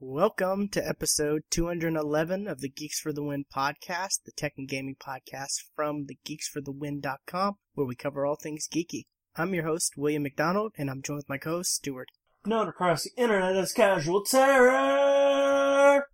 [0.00, 4.94] Welcome to episode 211 of the Geeks for the Win podcast, the tech and gaming
[4.94, 9.06] podcast from thegeeksforthewin.com, where we cover all things geeky.
[9.34, 12.10] I'm your host, William McDonald, and I'm joined with my co-host, Stuart.
[12.46, 16.06] Known across the internet as Casual Terror!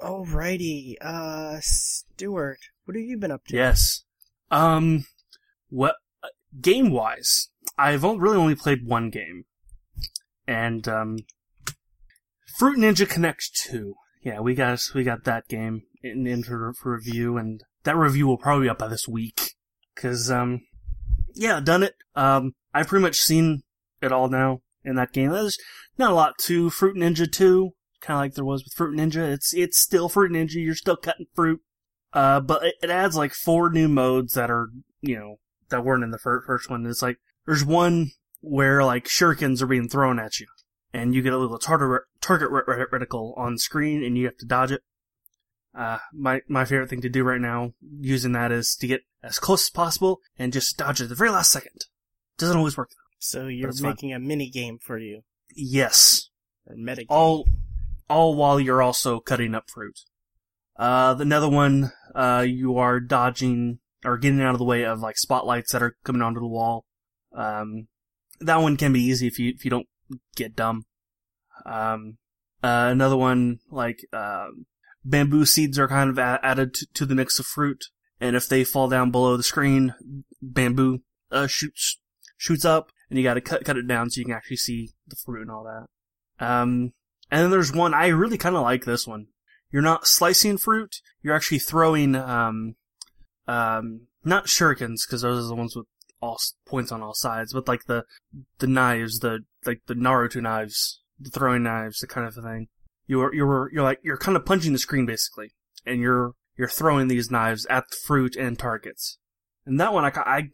[0.00, 3.56] Alrighty, uh, Stuart, what have you been up to?
[3.56, 4.04] Yes.
[4.52, 5.04] Um,
[5.68, 6.28] what, uh,
[6.60, 9.46] game-wise, I've o- really only played one game.
[10.46, 11.16] And, um,
[12.56, 13.94] Fruit Ninja Kinect 2.
[14.22, 18.26] Yeah, we got, we got that game in, in for, for review, and that review
[18.26, 19.52] will probably be up by this week.
[19.94, 20.62] Cause, um,
[21.34, 21.96] yeah, done it.
[22.14, 23.62] Um, I've pretty much seen
[24.00, 25.32] it all now in that game.
[25.32, 25.58] There's
[25.98, 29.30] not a lot to Fruit Ninja 2, kind of like there was with Fruit Ninja.
[29.30, 31.60] It's, it's still Fruit Ninja, you're still cutting fruit.
[32.14, 34.70] Uh, but it, it adds like four new modes that are,
[35.02, 35.36] you know,
[35.68, 36.86] that weren't in the fir- first one.
[36.86, 40.46] It's like, there's one where like shurikens are being thrown at you.
[40.92, 44.36] And you get a little target, target re- re- reticle on screen and you have
[44.38, 44.82] to dodge it.
[45.76, 49.38] Uh, my, my favorite thing to do right now using that is to get as
[49.38, 51.84] close as possible and just dodge it at the very last second.
[52.38, 52.90] Doesn't always work.
[53.18, 53.90] So you're it's fun.
[53.90, 55.22] making a mini game for you,
[55.54, 56.30] Yes.
[56.66, 57.06] or meta game.
[57.10, 57.46] all
[58.08, 59.98] all while you're also cutting up fruit.
[60.78, 65.00] Uh, the another one, uh, you are dodging or getting out of the way of
[65.00, 66.84] like spotlights that are coming onto the wall.
[67.34, 67.88] Um,
[68.40, 69.88] that one can be easy if you if you don't
[70.34, 70.84] get dumb.
[71.64, 72.18] Um,
[72.62, 74.66] uh, another one like um,
[75.04, 77.84] bamboo seeds are kind of a- added to, to the mix of fruit,
[78.20, 79.94] and if they fall down below the screen,
[80.40, 81.98] bamboo uh, shoots
[82.36, 84.90] shoots up, and you got to cut cut it down so you can actually see
[85.06, 86.44] the fruit and all that.
[86.44, 86.92] Um,
[87.30, 89.26] and then there's one, I really kind of like this one.
[89.72, 92.76] You're not slicing fruit, you're actually throwing, um,
[93.48, 95.86] um, not shurikens, because those are the ones with
[96.20, 98.04] all points on all sides, but like the,
[98.58, 102.68] the knives, the, like the Naruto knives, the throwing knives, the kind of thing.
[103.06, 105.52] You're, you're, you're like, you're kind of punching the screen basically,
[105.84, 109.18] and you're, you're throwing these knives at the fruit and targets.
[109.64, 110.50] And that one, I, I,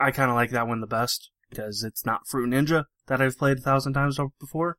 [0.00, 3.36] I kind of like that one the best, because it's not Fruit Ninja that I've
[3.36, 4.78] played a thousand times before.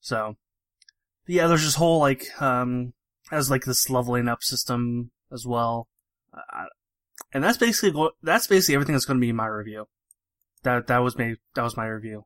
[0.00, 0.36] So,
[1.26, 2.92] yeah, there's this whole like um
[3.30, 5.88] has like this leveling up system as well,
[6.32, 6.66] uh,
[7.32, 9.86] and that's basically that's basically everything that's going to be in my review.
[10.62, 12.24] That that was my that was my review.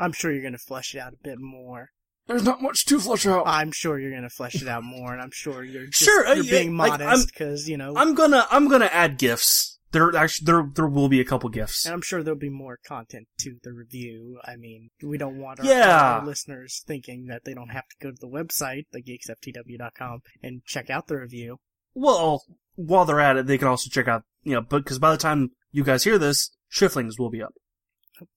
[0.00, 1.90] I'm sure you're gonna flesh it out a bit more.
[2.26, 3.46] There's not much to flesh out.
[3.46, 6.34] I'm sure you're gonna flesh it out more, and I'm sure you're just, Sure, uh,
[6.34, 9.78] you're yeah, being like, I'm- modest because you know, I'm gonna I'm gonna add gifts.
[9.92, 11.84] There actually there there will be a couple gifts.
[11.84, 14.38] and I'm sure there'll be more content to the review.
[14.44, 16.18] I mean, we don't want our, Yeah.
[16.18, 20.90] our listeners thinking that they don't have to go to the website, thegeeksftw.com, and check
[20.90, 21.58] out the review.
[21.94, 22.44] Well,
[22.76, 25.50] while they're at it, they can also check out you know because by the time
[25.72, 27.54] you guys hear this, Shiftlings will be up.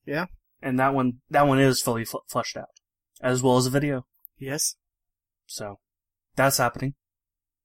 [0.06, 0.26] Yeah.
[0.64, 2.70] And that one that one is fully fl- fleshed out,
[3.22, 4.06] as well as a video.
[4.40, 4.76] Yes.
[5.46, 5.80] So
[6.36, 6.96] that's happening.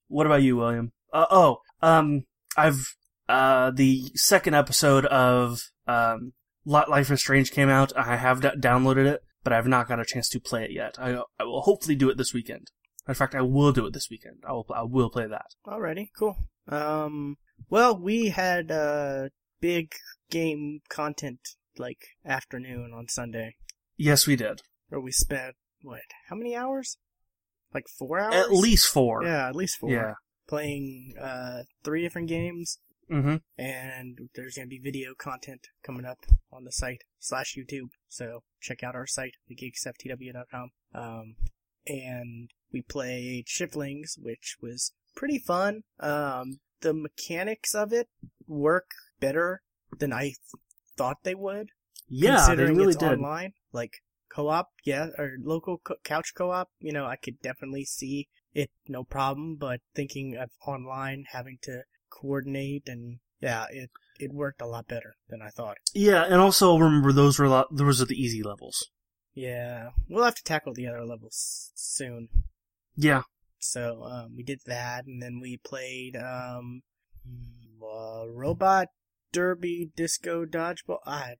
[0.08, 0.92] What about you, William?
[1.12, 2.24] Uh, oh, um,
[2.56, 2.94] I've
[3.28, 6.32] uh the second episode of um
[6.64, 7.96] Life is Strange came out.
[7.96, 10.96] I have d- downloaded it, but I've not got a chance to play it yet.
[10.98, 12.70] I I will hopefully do it this weekend.
[13.06, 14.42] In fact, I will do it this weekend.
[14.46, 15.46] I will I will play that.
[15.66, 16.36] Alrighty, cool.
[16.68, 17.38] Um,
[17.70, 19.28] well, we had uh
[19.60, 19.94] big
[20.30, 21.40] game content
[21.78, 23.56] like afternoon on Sunday,
[23.96, 24.62] Yes, we did.
[24.88, 26.00] where we spent what?
[26.28, 26.98] How many hours?
[27.74, 28.34] Like four hours?
[28.34, 29.24] At least four.
[29.24, 29.90] Yeah, at least four.
[29.90, 30.14] Yeah.
[30.48, 32.78] Playing uh three different games,
[33.10, 33.36] Mm-hmm.
[33.58, 36.18] and there's gonna be video content coming up
[36.52, 37.88] on the site slash YouTube.
[38.08, 40.70] So check out our site, thegeeksftw.com.
[40.94, 41.34] Um,
[41.86, 45.82] and we played Shiftlings, which was pretty fun.
[46.00, 48.08] Um, the mechanics of it
[48.46, 48.90] work
[49.20, 49.62] better
[49.98, 50.34] than I
[50.98, 51.68] thought they would.
[52.08, 53.12] Yeah, they considering really it's did.
[53.12, 53.52] online.
[53.72, 53.92] Like
[54.34, 56.68] co-op, yeah, or local co- couch co-op.
[56.80, 59.56] You know, I could definitely see it, no problem.
[59.56, 65.14] But thinking of online, having to coordinate and yeah, it it worked a lot better
[65.28, 65.76] than I thought.
[65.94, 68.90] Yeah, and also remember those were a lot, those are the easy levels.
[69.34, 72.28] Yeah, we'll have to tackle the other levels soon.
[72.96, 73.22] Yeah,
[73.60, 76.82] So um, we did that, and then we played um,
[77.80, 78.88] uh, Robot
[79.38, 80.98] Derby Disco Dodgeball.
[81.06, 81.34] I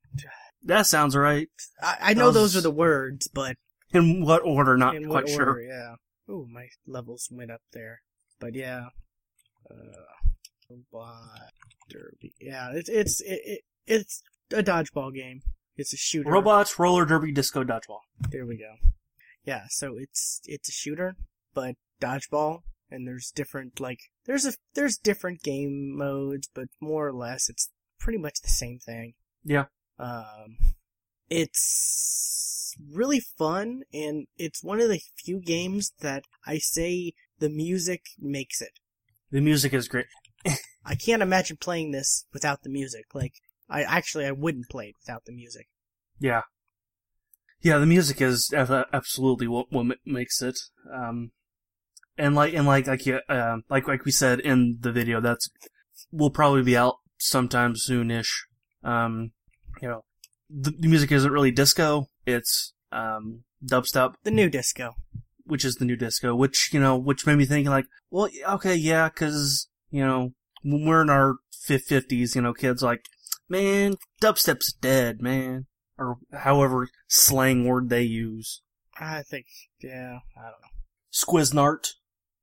[0.63, 1.49] that sounds right.
[1.83, 3.57] I, I know those Those- are the words, but
[3.93, 4.77] In what order?
[4.77, 5.49] Not in quite what sure.
[5.49, 5.63] order?
[5.63, 5.95] Yeah.
[6.33, 8.03] Ooh, my levels went up there,
[8.39, 8.87] but yeah.
[9.69, 9.75] Uh,
[10.71, 11.51] Robot
[11.91, 12.35] Derby.
[12.41, 14.23] Yeah, it's it's it, it, it's
[14.53, 15.41] a dodgeball game.
[15.77, 16.31] It's a shooter.
[16.31, 18.01] Robots, roller derby, disco, dodgeball.
[18.31, 18.75] There we go.
[19.45, 21.17] Yeah, so it's it's a shooter,
[21.55, 22.61] but dodgeball,
[22.91, 27.71] and there's different like there's a there's different game modes, but more or less it's
[27.99, 29.15] pretty much the same thing.
[29.45, 29.67] Yeah.
[29.99, 30.57] Um,
[31.29, 38.03] it's really fun, and it's one of the few games that I say the music
[38.19, 38.79] makes it.
[39.31, 40.07] The music is great.
[40.85, 43.05] I can't imagine playing this without the music.
[43.15, 43.35] Like,
[43.69, 45.69] I actually I wouldn't play it without the music.
[46.19, 46.43] Yeah.
[47.61, 50.59] Yeah, the music is absolutely what, what makes it.
[50.93, 51.33] Um,
[52.17, 55.51] and like, and like, like, yeah, uh, like, like we said in the video, that's,
[56.13, 58.29] will probably be out sometime soonish.
[58.83, 59.33] Um,
[59.83, 60.05] you know,
[60.49, 62.09] the, the music isn't really disco.
[62.27, 64.95] It's, um, dubstep, The new disco.
[65.45, 68.75] which is the new disco, which, you know, which made me think like, well, okay,
[68.75, 70.33] yeah, cause, you know,
[70.63, 73.05] when we're in our fifties, you know, kids like,
[73.49, 75.67] man, dubstep's dead, man.
[75.99, 78.63] Or however slang word they use.
[79.01, 79.47] I think,
[79.81, 80.69] yeah, I don't know.
[81.13, 81.95] Squiznart.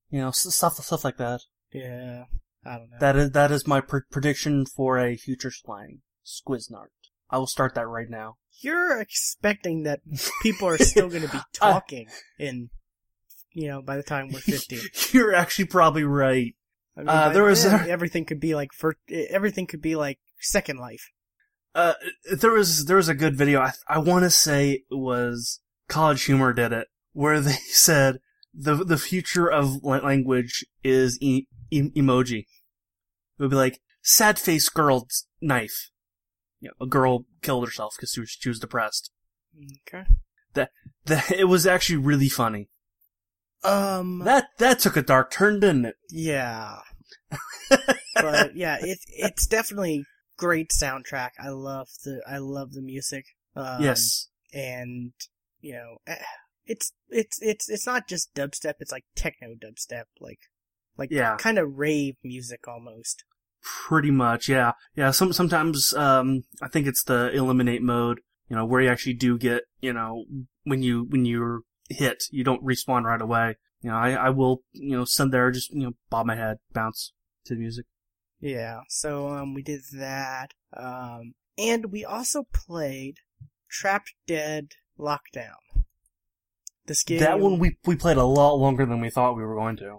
[0.10, 1.42] You know, stuff, stuff like that.
[1.72, 2.26] Yeah,
[2.66, 2.98] I don't know.
[3.00, 6.00] That is, that is my pr- prediction for a future slang.
[6.26, 6.88] Squiznart.
[7.30, 8.38] I will start that right now.
[8.62, 10.00] You're expecting that
[10.42, 12.08] people are still going to be talking
[12.40, 12.70] in,
[13.52, 14.80] you know, by the time we're 50.
[15.12, 16.56] You're actually probably right.
[16.98, 19.96] I mean, Uh, there was then, a- everything could be like for everything could be
[19.96, 21.12] like Second Life.
[21.76, 21.94] Uh,
[22.40, 23.60] there was there was a good video.
[23.60, 25.60] I I want to say it was
[25.90, 28.20] College Humor did it, where they said
[28.54, 32.46] the the future of language is e- e- emoji.
[33.38, 35.08] It would be like sad face girl
[35.42, 35.92] knife.
[36.60, 39.12] You know, a girl killed herself because she was, she was depressed.
[39.88, 40.06] Okay.
[40.54, 40.72] That
[41.06, 42.70] that, it was actually really funny.
[43.64, 44.20] Um.
[44.20, 45.96] That that took a dark turn, didn't it?
[46.10, 46.80] yeah.
[48.16, 50.06] but yeah, it it's definitely
[50.38, 51.32] great soundtrack.
[51.40, 53.26] I love the I love the music.
[53.56, 54.28] Um, yes.
[54.54, 55.14] and
[55.62, 56.18] you know, eh,
[56.66, 58.76] it's it's it's it's not just dubstep.
[58.80, 60.40] It's like techno dubstep, like
[60.98, 61.36] like Yeah.
[61.38, 63.24] kind of rave music almost.
[63.88, 65.12] Pretty much, yeah, yeah.
[65.12, 68.20] Some sometimes, um, I think it's the eliminate mode.
[68.48, 70.26] You know, where you actually do get, you know,
[70.66, 73.56] when you when you're hit, you don't respawn right away.
[73.82, 76.58] You know, I I will, you know, sit there just you know bob my head,
[76.74, 77.12] bounce
[77.46, 77.86] to the music.
[78.40, 83.18] Yeah, so um, we did that, um, and we also played
[83.68, 85.86] Trapped Dead Lockdown.
[86.88, 89.56] This game, That one we we played a lot longer than we thought we were
[89.56, 89.98] going to.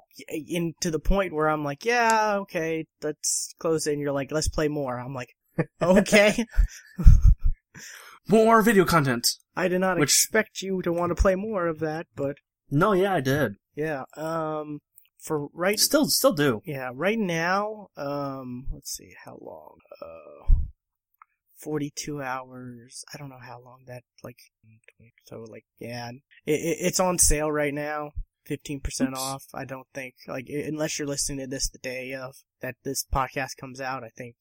[0.54, 3.92] And to the point where I'm like, yeah, okay, let's close it.
[3.94, 4.98] And you're like, let's play more.
[5.00, 5.30] I'm like,
[5.82, 6.44] okay.
[8.28, 9.26] More video content.
[9.56, 12.36] I did not Which- expect you to want to play more of that, but
[12.70, 13.54] No, yeah, I did.
[13.74, 14.80] yeah, um,
[15.20, 16.60] for right Still, still do.
[16.64, 19.78] Yeah, right now, um, let's see, how long?
[20.02, 20.54] Uh,
[21.58, 23.05] 42 hours.
[23.12, 24.38] I don't know how long that, like,
[25.25, 26.11] so, like, yeah,
[26.44, 28.12] it, it, it's on sale right now.
[28.49, 29.19] 15% Oops.
[29.19, 29.44] off.
[29.55, 33.56] I don't think, like, unless you're listening to this the day of that this podcast
[33.58, 34.37] comes out, I think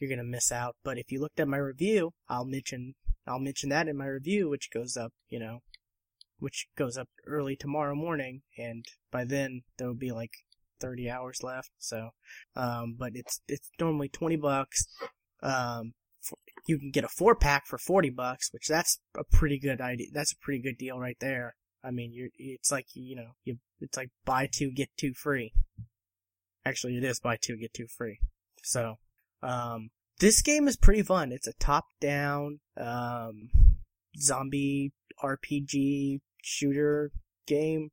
[0.00, 0.76] you're gonna miss out.
[0.82, 2.94] But if you looked at my review, I'll mention,
[3.26, 5.60] I'll mention that in my review, which goes up, you know,
[6.38, 10.32] which goes up early tomorrow morning, and by then there will be like
[10.80, 11.70] 30 hours left.
[11.78, 12.10] So,
[12.54, 14.86] um, but it's it's normally 20 bucks.
[15.42, 15.92] Um,
[16.66, 20.08] you can get a four pack for 40 bucks, which that's a pretty good idea.
[20.12, 21.54] That's a pretty good deal right there.
[21.84, 25.52] I mean, you're it's like you know you it's like buy two get two free.
[26.64, 28.18] Actually, it is buy two get two free.
[28.62, 28.96] So,
[29.42, 31.30] um, this game is pretty fun.
[31.30, 33.50] It's a top down um
[34.18, 37.12] zombie RPG shooter
[37.46, 37.90] game.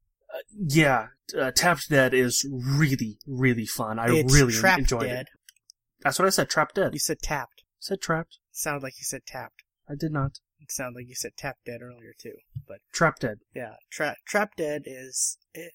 [0.58, 1.08] Yeah,
[1.40, 4.00] uh, Tapped Dead is really, really fun.
[4.00, 5.28] I it's really enjoyed dead.
[5.28, 5.28] it.
[6.02, 6.50] That's what I said.
[6.50, 6.94] Trapped Dead.
[6.94, 7.53] You said tapped.
[7.84, 8.40] Said trapped.
[8.52, 9.64] sounded like you said tapped.
[9.90, 10.40] I did not.
[10.62, 12.36] It sounded like you said tap dead earlier too.
[12.66, 13.40] But Trapped Dead.
[13.54, 15.74] yeah, trap trap dead is it,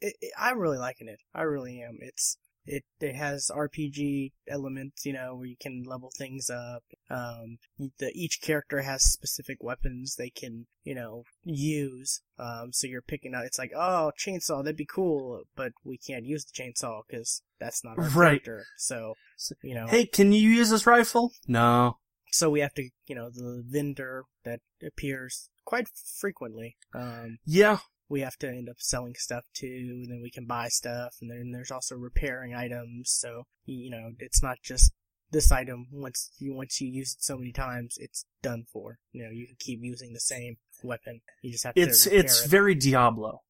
[0.00, 1.20] it, it, I'm really liking it.
[1.34, 1.98] I really am.
[2.00, 2.38] It's
[2.72, 6.84] it it has RPG elements, you know, where you can level things up.
[7.10, 7.58] Um,
[7.98, 12.20] the each character has specific weapons they can, you know, use.
[12.38, 13.44] Um, so you're picking out.
[13.44, 17.82] It's like, oh, chainsaw, that'd be cool, but we can't use the chainsaw because that's
[17.84, 18.42] not our Right.
[18.44, 18.64] character.
[18.78, 19.14] So
[19.62, 21.32] you know, Hey, can you use this rifle?
[21.48, 21.98] No.
[22.32, 25.88] so we have to, you know, the vendor that appears quite
[26.20, 26.76] frequently.
[26.94, 27.78] Um, Yeah.
[28.10, 29.66] We have to end up selling stuff too,
[30.02, 33.10] and then we can buy stuff, and then there's also repairing items.
[33.10, 34.92] So you know, it's not just
[35.30, 35.86] this item.
[35.92, 38.98] Once you once you use it so many times, it's done for.
[39.12, 41.20] You know, you can keep using the same weapon.
[41.40, 42.48] You just have It's to it's it.
[42.50, 43.42] very Diablo.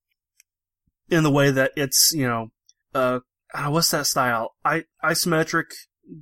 [1.09, 2.53] In the way that it's, you know,
[2.95, 3.19] uh,
[3.53, 4.55] uh, what's that style?
[4.65, 5.73] I isometric,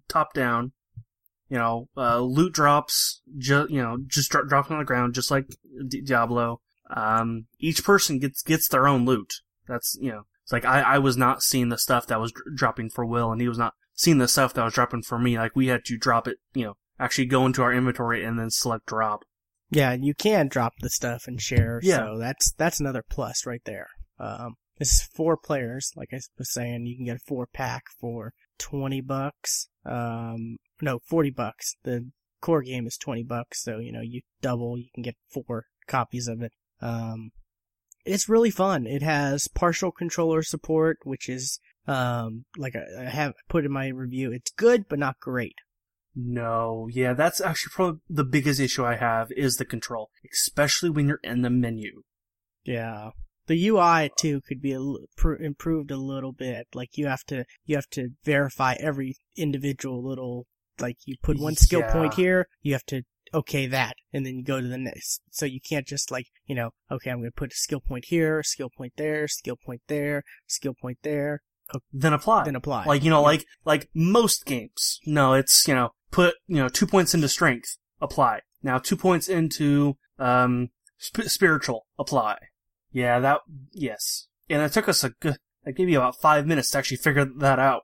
[0.08, 0.72] top down.
[1.50, 5.30] You know, uh, loot drops, ju- you know, just dro- dropping on the ground, just
[5.30, 5.46] like
[5.88, 6.60] D- Diablo.
[6.90, 9.34] Um, each person gets gets their own loot.
[9.66, 12.56] That's you know, it's like I I was not seeing the stuff that was dr-
[12.56, 15.38] dropping for Will, and he was not seeing the stuff that was dropping for me.
[15.38, 18.50] Like we had to drop it, you know, actually go into our inventory and then
[18.50, 19.24] select drop.
[19.70, 21.80] Yeah, you can drop the stuff and share.
[21.82, 21.98] Yeah.
[21.98, 23.88] So that's that's another plus right there.
[24.18, 26.86] Um, this is four players, like I was saying.
[26.86, 29.68] You can get a four pack for twenty bucks.
[29.84, 31.74] Um, no, forty bucks.
[31.82, 34.78] The core game is twenty bucks, so you know you double.
[34.78, 36.52] You can get four copies of it.
[36.80, 37.30] Um,
[38.04, 38.86] it's really fun.
[38.86, 43.88] It has partial controller support, which is um like I, I have put in my
[43.88, 44.32] review.
[44.32, 45.56] It's good, but not great.
[46.14, 51.06] No, yeah, that's actually probably the biggest issue I have is the control, especially when
[51.06, 52.02] you're in the menu.
[52.64, 53.10] Yeah.
[53.46, 56.66] The UI too could be a l- pr- improved a little bit.
[56.74, 60.46] Like you have to you have to verify every individual little
[60.80, 61.92] like you put one skill Yeah.
[61.92, 63.02] point here, you have to
[63.34, 65.20] okay that and then you go to the next.
[65.30, 68.06] So you can't just like, you know, okay, I'm going to put a skill point
[68.06, 71.42] here, skill point there, skill point there, skill point there,
[71.92, 72.44] Then apply.
[72.44, 72.84] then apply.
[72.84, 73.26] Like, you know, Yeah.
[73.26, 75.00] like, like most games.
[75.06, 78.40] No, it's, you know, put, you know, two points into strength, apply.
[78.62, 80.68] Now two points into, um,
[80.98, 82.38] sp- spiritual, apply.
[82.92, 83.40] Yeah, that,
[83.72, 84.28] yes.
[84.48, 87.58] And it took us a good, like maybe about five minutes to actually figure that
[87.58, 87.82] out.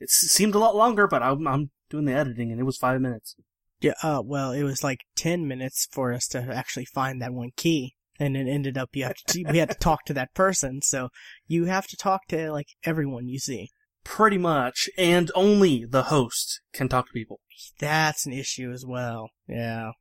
[0.00, 2.76] It s- seemed a lot longer, but I'm, I'm doing the editing and it was
[2.78, 3.34] five minutes.
[3.82, 7.50] Yeah, uh, well, it was like 10 minutes for us to actually find that one
[7.56, 7.94] key.
[8.18, 10.80] And it ended up, you had to, we had to talk to that person.
[10.82, 11.08] So
[11.46, 13.70] you have to talk to like everyone you see.
[14.04, 17.40] Pretty much, and only the host can talk to people.
[17.78, 19.30] That's an issue as well.
[19.48, 19.92] Yeah.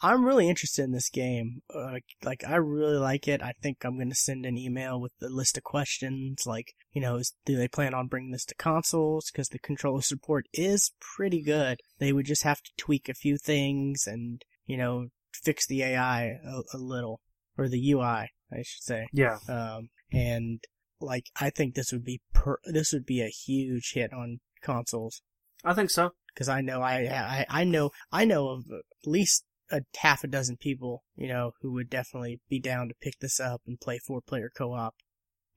[0.00, 1.62] I'm really interested in this game.
[1.74, 3.42] Uh, like, I really like it.
[3.42, 6.42] I think I'm going to send an email with the list of questions.
[6.46, 9.30] Like, you know, is, do they plan on bringing this to consoles?
[9.30, 11.80] Because the controller support is pretty good.
[11.98, 16.24] They would just have to tweak a few things and, you know, fix the AI
[16.24, 17.20] a, a little.
[17.56, 19.06] Or the UI, I should say.
[19.12, 19.38] Yeah.
[19.48, 20.60] Um, and,
[21.00, 25.22] like, I think this would be per- this would be a huge hit on consoles
[25.64, 26.10] I think so.
[26.32, 30.26] because I know I, I I know I know of at least a half a
[30.26, 33.98] dozen people you know who would definitely be down to pick this up and play
[33.98, 34.94] four player co op.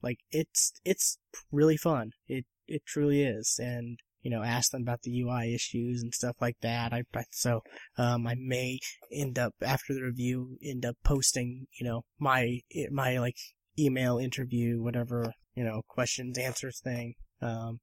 [0.02, 1.18] Like it's it's
[1.50, 2.12] really fun.
[2.26, 6.36] It it truly is, and you know ask them about the UI issues and stuff
[6.40, 6.92] like that.
[6.92, 7.62] I, I so
[7.96, 8.78] um I may
[9.12, 12.60] end up after the review end up posting you know my
[12.90, 13.36] my like
[13.78, 17.78] email interview whatever you know questions answers thing um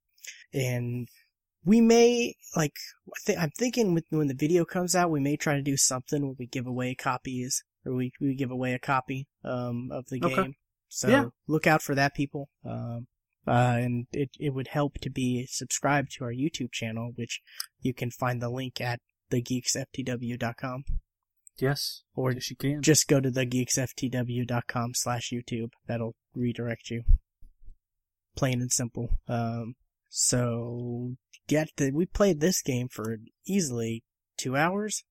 [0.52, 1.08] and
[1.66, 2.76] we may like
[3.08, 5.76] I thi- I'm thinking with, when the video comes out, we may try to do
[5.76, 10.06] something where we give away copies or we we give away a copy um of
[10.08, 10.34] the Okay.
[10.34, 10.54] game.
[10.88, 11.24] So Yeah.
[11.46, 12.48] look out for that, people.
[12.64, 13.08] Um,
[13.46, 17.40] uh, and it it would help to be subscribed to our YouTube channel, which
[17.80, 20.84] you can find the link at thegeeksftw.com
[21.58, 22.02] Yes.
[22.14, 22.82] or Yes, you can.
[22.82, 25.70] just go to thegeeksftw.com slash YouTube.
[25.86, 27.02] That'll redirect you.
[28.36, 29.20] Plain and simple.
[29.26, 29.74] Um,
[30.08, 31.14] so
[31.46, 34.02] get the, we played this game for easily
[34.36, 35.04] two hours.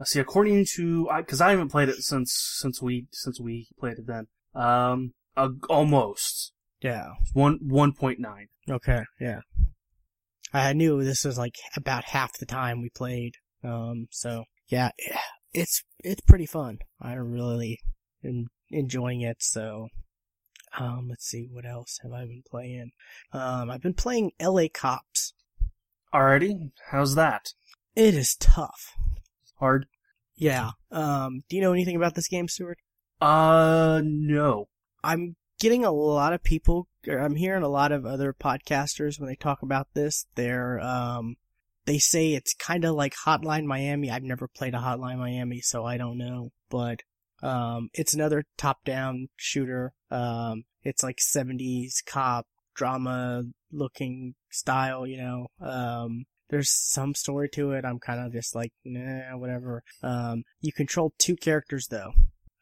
[0.00, 3.98] Uh, See, according to, because I, haven't played it since since we since we played
[3.98, 4.26] it then.
[4.54, 7.10] Um, uh, almost Yeah.
[7.32, 8.46] one one point nine.
[8.70, 9.02] Okay.
[9.20, 9.40] Yeah.
[10.52, 13.34] I knew this was like about half the time we played.
[13.62, 14.90] Um, so yeah,
[15.52, 16.78] it's, it's pretty fun.
[17.00, 17.78] I really
[18.24, 19.38] am enjoying it.
[19.40, 19.88] So,
[20.78, 22.90] um, let's see, what else have I been playing?
[23.32, 25.34] Um, I've been playing LA Cops.
[26.12, 27.52] Alrighty, how's that?
[27.94, 28.94] It is tough.
[29.58, 29.86] Hard?
[30.36, 30.70] Yeah.
[30.90, 32.78] Um, do you know anything about this game, Stuart?
[33.20, 34.68] Uh, no.
[35.02, 39.34] I'm getting a lot of people, I'm hearing a lot of other podcasters when they
[39.34, 40.26] talk about this.
[40.34, 41.36] They're, um,
[41.86, 44.10] they say it's kind of like Hotline Miami.
[44.10, 46.52] I've never played a Hotline Miami, so I don't know.
[46.70, 47.02] But,
[47.42, 49.92] um, it's another top-down shooter.
[50.10, 53.42] Um, it's like 70s cop drama
[53.72, 55.48] looking style, you know.
[55.60, 57.84] Um, there's some story to it.
[57.84, 59.82] I'm kind of just like, nah, whatever.
[60.02, 62.12] Um, you control two characters though.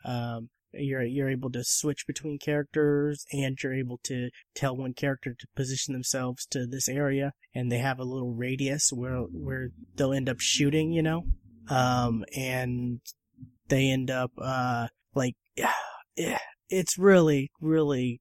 [0.04, 5.34] Um, you're you're able to switch between characters and you're able to tell one character
[5.38, 10.12] to position themselves to this area and they have a little radius where where they'll
[10.12, 11.24] end up shooting you know
[11.68, 13.00] um and
[13.68, 15.34] they end up uh like
[16.16, 18.20] yeah, it's really really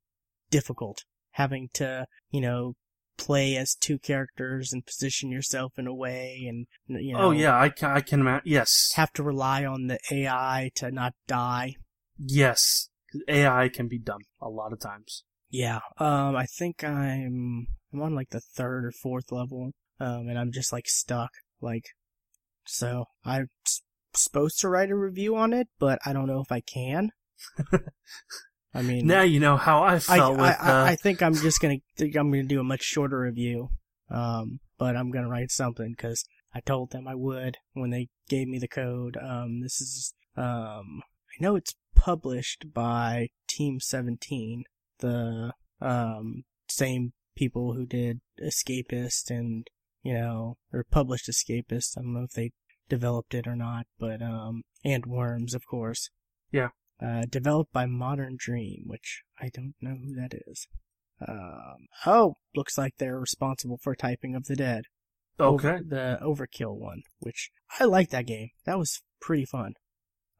[0.49, 2.73] difficult having to you know
[3.17, 7.57] play as two characters and position yourself in a way and you know oh yeah,
[7.57, 8.43] I can, I can imagine.
[8.45, 8.91] Yes.
[8.95, 11.75] have to rely on the AI to not die
[12.17, 12.89] yes.
[13.27, 15.23] AI can be dumb a lot of times.
[15.49, 15.79] Yeah.
[15.97, 19.71] Um, I think I'm I'm on like the third or fourth level.
[19.99, 21.29] Um, and I'm just like stuck.
[21.61, 21.85] Like,
[22.65, 23.05] so
[23.65, 23.81] s-
[24.15, 27.11] supposed to write a review on it, but I don't know if I can.
[28.73, 31.33] I mean, Now you know how I felt I, with, I, uh, I think I'm
[31.33, 33.69] just gonna think I'm gonna do a much shorter review.
[34.09, 38.47] Um, but I'm gonna write something because I told them I would when they gave
[38.47, 39.17] me the code.
[39.21, 44.65] Um, this is Um, I know it's published by Team 17,
[44.99, 49.67] the um same people who did Escapist and
[50.03, 51.97] you know, or published Escapist.
[51.97, 52.51] I don't know if they
[52.89, 56.09] developed it or not, but um, and Worms, of course.
[56.51, 56.69] Yeah.
[57.01, 60.67] Uh, developed by Modern Dream, which I don't know who that is.
[61.27, 64.83] Um, oh, looks like they're responsible for Typing of the Dead.
[65.39, 65.67] Okay.
[65.67, 68.49] Over- the Overkill one, which I like that game.
[68.65, 69.73] That was pretty fun.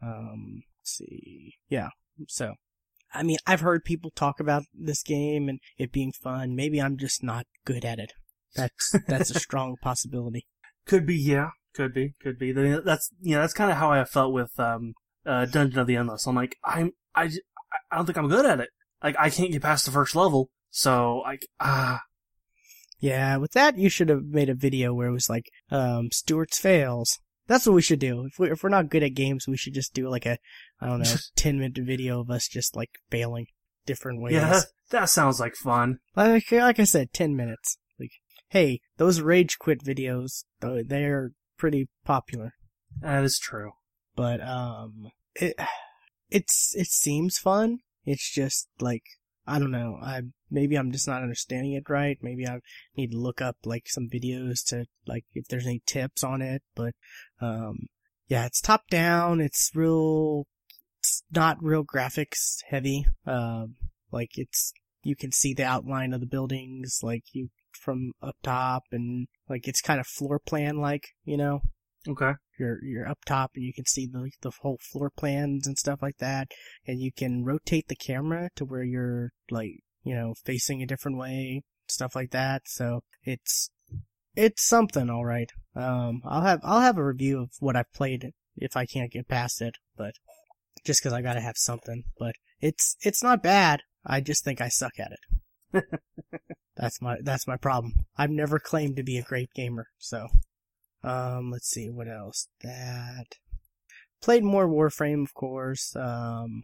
[0.01, 1.55] Um, let's see.
[1.69, 1.89] Yeah.
[2.27, 2.53] So,
[3.13, 6.55] I mean, I've heard people talk about this game and it being fun.
[6.55, 8.13] Maybe I'm just not good at it.
[8.55, 10.47] That's, that's a strong possibility.
[10.85, 11.49] Could be, yeah.
[11.75, 12.51] Could be, could be.
[12.51, 14.93] That's you know that's kind of how I felt with um
[15.25, 16.25] uh Dungeon of the Endless.
[16.25, 17.29] I'm like I'm I
[17.91, 18.69] I don't think I'm good at it.
[19.03, 20.49] Like I can't get past the first level.
[20.69, 22.01] So like ah
[22.99, 26.59] Yeah, with that, you should have made a video where it was like, um, Stuart's
[26.59, 27.19] fails.
[27.47, 28.25] That's what we should do.
[28.25, 30.37] If, we, if we're not good at games, we should just do like a,
[30.81, 33.47] I don't know, 10 minute video of us just like failing
[33.85, 34.33] different ways.
[34.33, 35.99] yeah that, that sounds like fun.
[36.15, 37.77] Like, like I said, 10 minutes.
[37.99, 38.11] Like,
[38.49, 42.53] hey, those rage quit videos, they're pretty popular.
[43.01, 43.71] That is true.
[44.15, 45.55] But, um, it,
[46.29, 47.79] it's, it seems fun.
[48.05, 49.03] It's just like,
[49.47, 49.99] I don't know.
[50.01, 52.17] I, maybe I'm just not understanding it right.
[52.21, 52.59] Maybe I
[52.95, 56.63] need to look up like some videos to like if there's any tips on it.
[56.75, 56.93] But,
[57.41, 57.87] um,
[58.27, 59.41] yeah, it's top down.
[59.41, 60.47] It's real,
[60.99, 63.05] it's not real graphics heavy.
[63.27, 63.75] Um,
[64.11, 68.83] like it's, you can see the outline of the buildings, like you, from up top
[68.91, 71.61] and like it's kind of floor plan like, you know?
[72.07, 72.33] Okay.
[72.59, 76.01] you're you're up top and you can see the the whole floor plans and stuff
[76.01, 76.47] like that.
[76.87, 81.17] And you can rotate the camera to where you're like you know facing a different
[81.17, 82.63] way stuff like that.
[82.65, 83.69] So it's
[84.35, 88.31] it's something all right um i'll have i'll have a review of what i've played
[88.57, 90.11] if i can't get past it but
[90.85, 92.03] just because i gotta have something.
[92.17, 93.81] But it's it's not bad.
[94.05, 95.11] I just think i suck at
[95.73, 95.83] it
[96.75, 100.27] that's my that's my problem i've never claimed to be a great gamer so
[101.05, 102.47] um, let's see, what else?
[102.63, 103.25] That.
[104.21, 105.95] Played more Warframe, of course.
[105.95, 106.63] Um,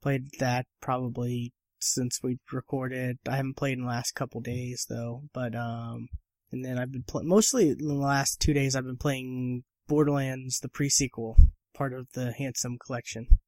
[0.00, 3.18] played that probably since we recorded.
[3.28, 5.24] I haven't played in the last couple days, though.
[5.34, 6.08] But, um,
[6.50, 10.60] and then I've been pl- mostly in the last two days I've been playing Borderlands,
[10.60, 11.36] the pre-sequel,
[11.74, 13.38] part of the Handsome collection.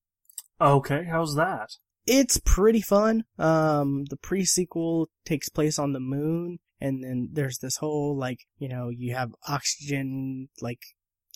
[0.61, 1.05] Okay.
[1.11, 1.71] How's that?
[2.07, 3.25] It's pretty fun.
[3.39, 8.69] Um, the pre-sequel takes place on the moon, and then there's this whole like, you
[8.69, 10.81] know, you have oxygen like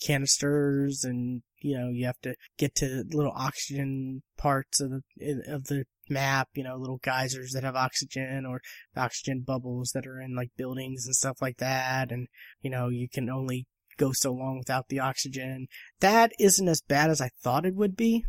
[0.01, 5.65] canisters, and you know you have to get to little oxygen parts of the of
[5.65, 6.49] the map.
[6.53, 8.61] You know, little geysers that have oxygen or
[8.95, 12.27] oxygen bubbles that are in like buildings and stuff like that, and
[12.61, 15.67] you know you can only go so long without the oxygen.
[15.99, 18.25] That isn't as bad as I thought it would be.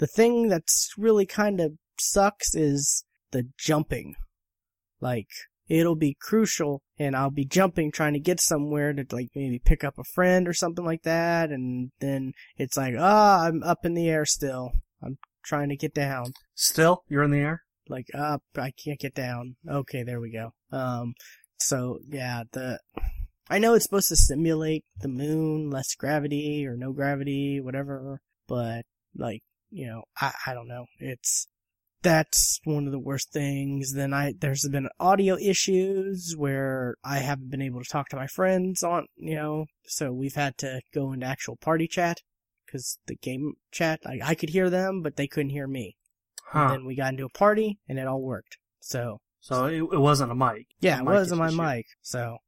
[0.00, 4.14] The thing that's really kind of sucks is the jumping.
[4.98, 5.28] Like,
[5.68, 9.84] it'll be crucial and I'll be jumping trying to get somewhere to like maybe pick
[9.84, 13.92] up a friend or something like that and then it's like, ah, I'm up in
[13.92, 14.72] the air still.
[15.02, 16.32] I'm trying to get down.
[16.54, 17.62] Still, you're in the air.
[17.86, 19.56] Like up, I can't get down.
[19.68, 20.52] Okay, there we go.
[20.72, 21.12] Um,
[21.58, 22.80] so yeah, the,
[23.50, 28.86] I know it's supposed to simulate the moon, less gravity or no gravity, whatever, but
[29.14, 30.86] like, you know, I, I don't know.
[30.98, 31.46] It's,
[32.02, 33.92] that's one of the worst things.
[33.94, 38.26] Then I, there's been audio issues where I haven't been able to talk to my
[38.26, 42.22] friends on, you know, so we've had to go into actual party chat
[42.64, 45.96] because the game chat, I, I could hear them, but they couldn't hear me.
[46.46, 46.68] Huh.
[46.70, 48.56] Then we got into a party and it all worked.
[48.80, 50.66] So So it, it wasn't a mic.
[50.80, 51.86] yeah, it Mic was on my mic.
[52.00, 52.38] So,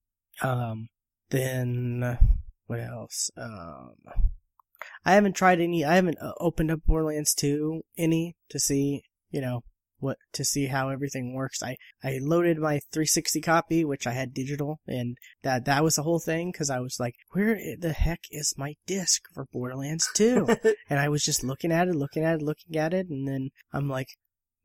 [0.40, 0.88] um,
[1.30, 2.18] then
[2.66, 3.30] what else?
[3.36, 3.94] Um,
[5.04, 5.84] I haven't tried any.
[5.84, 9.64] I haven't uh, opened up Borderlands 2 any to see, you know,
[10.02, 11.62] what to see how everything works.
[11.62, 16.02] I I loaded my 360 copy, which I had digital, and that that was the
[16.02, 20.48] whole thing because I was like, where the heck is my disc for Borderlands 2?
[20.90, 23.50] and I was just looking at it, looking at it, looking at it, and then
[23.72, 24.08] I'm like,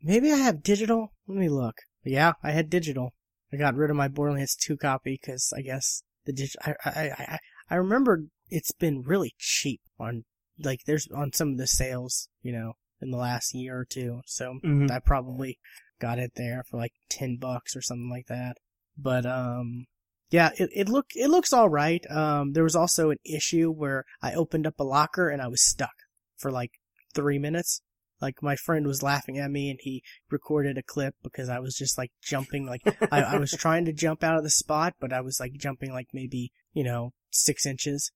[0.01, 1.13] maybe I have digital.
[1.27, 1.75] Let me look.
[2.03, 3.13] Yeah, I had digital.
[3.53, 6.73] I got rid of my Borderlands 2 copy because I guess the digital.
[6.83, 10.23] I, I I I remember it's been really cheap on
[10.59, 14.21] like there's on some of the sales, you know, in the last year or two.
[14.25, 14.89] So Mhm.
[14.89, 15.59] I probably
[15.99, 18.57] got it there for like ten bucks or something like that.
[18.97, 19.85] But um,
[20.29, 22.03] yeah, it it look it looks all right.
[22.09, 25.63] Um, there was also an issue where I opened up a locker and I was
[25.63, 25.93] stuck
[26.37, 26.71] for like
[27.13, 27.81] three minutes.
[28.19, 31.75] Like my friend was laughing at me and he recorded a clip because I was
[31.75, 32.81] just like jumping like
[33.11, 35.91] I, I was trying to jump out of the spot, but I was like jumping
[35.93, 38.11] like maybe, you know, six inches.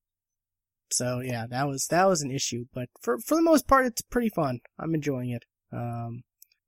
[0.94, 4.02] So yeah, that was that was an issue, but for for the most part, it's
[4.02, 4.60] pretty fun.
[4.80, 5.46] I'm enjoying it.
[5.72, 6.24] Um,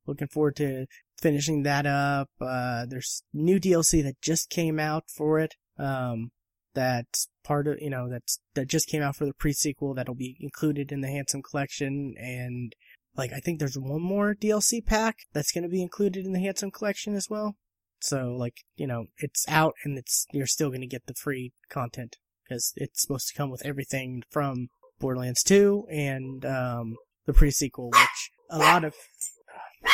[0.06, 0.86] looking forward to
[1.20, 2.30] finishing that up.
[2.40, 5.54] Uh, there's new DLC that just came out for it.
[5.78, 6.30] Um,
[6.74, 10.36] that's part of you know that's that just came out for the pre-sequel that'll be
[10.40, 12.74] included in the Handsome Collection, and
[13.16, 16.40] like I think there's one more DLC pack that's going to be included in the
[16.40, 17.56] Handsome Collection as well.
[18.00, 21.52] So like you know it's out and it's you're still going to get the free
[21.70, 27.90] content because it's supposed to come with everything from Borderlands 2 and um, the pre-sequel,
[27.90, 28.94] which a lot of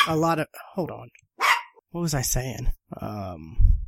[0.07, 1.09] a lot of hold on,
[1.91, 2.73] what was I saying?
[3.01, 3.79] Um,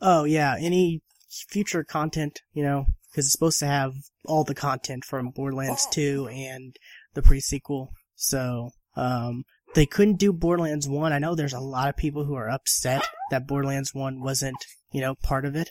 [0.00, 1.02] oh yeah, any
[1.48, 6.28] future content, you know, because it's supposed to have all the content from Borderlands 2
[6.28, 6.76] and
[7.14, 7.92] the pre-sequel.
[8.14, 11.12] So, um, they couldn't do Borderlands 1.
[11.12, 14.56] I know there's a lot of people who are upset that Borderlands 1 wasn't,
[14.92, 15.70] you know, part of it.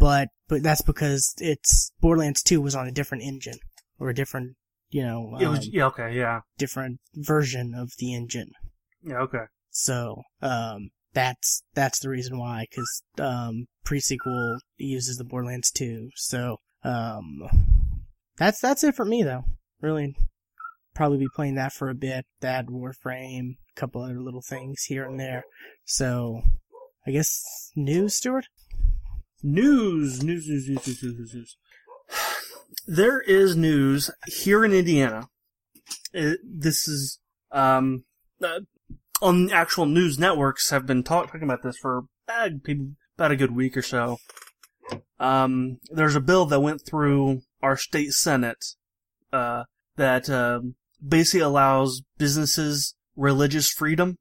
[0.00, 3.58] But, but that's because it's, Borderlands 2 was on a different engine.
[4.00, 4.56] Or a different,
[4.88, 6.40] you know, It was, um, yeah, okay, yeah.
[6.58, 8.52] different version of the engine.
[9.02, 9.44] Yeah, okay.
[9.68, 16.08] So, um, that's, that's the reason why, cause, um, pre-sequel uses the Borderlands 2.
[16.16, 17.42] So, um,
[18.38, 19.44] that's, that's it for me though.
[19.82, 20.16] Really,
[20.94, 22.24] probably be playing that for a bit.
[22.40, 25.44] That Warframe, a couple other little things here and there.
[25.84, 26.40] So,
[27.06, 28.46] I guess news, Stuart?
[29.42, 31.56] News, news, news, news, news, news.
[32.86, 35.28] There is news here in Indiana.
[36.12, 38.04] It, this is, um,
[38.42, 38.60] uh,
[39.22, 42.50] on actual news networks have been talk, talking about this for uh,
[43.16, 44.18] about a good week or so.
[45.18, 48.64] Um, there's a bill that went through our state senate,
[49.32, 49.64] uh,
[49.96, 50.74] that, um,
[51.06, 54.16] basically allows businesses religious freedom.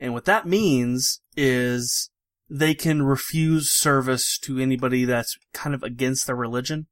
[0.00, 2.10] And what that means is
[2.50, 6.86] they can refuse service to anybody that's kind of against their religion.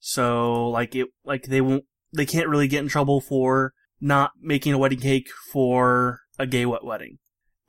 [0.00, 4.72] So, like it, like they won't, they can't really get in trouble for not making
[4.72, 7.18] a wedding cake for a gay wet wedding.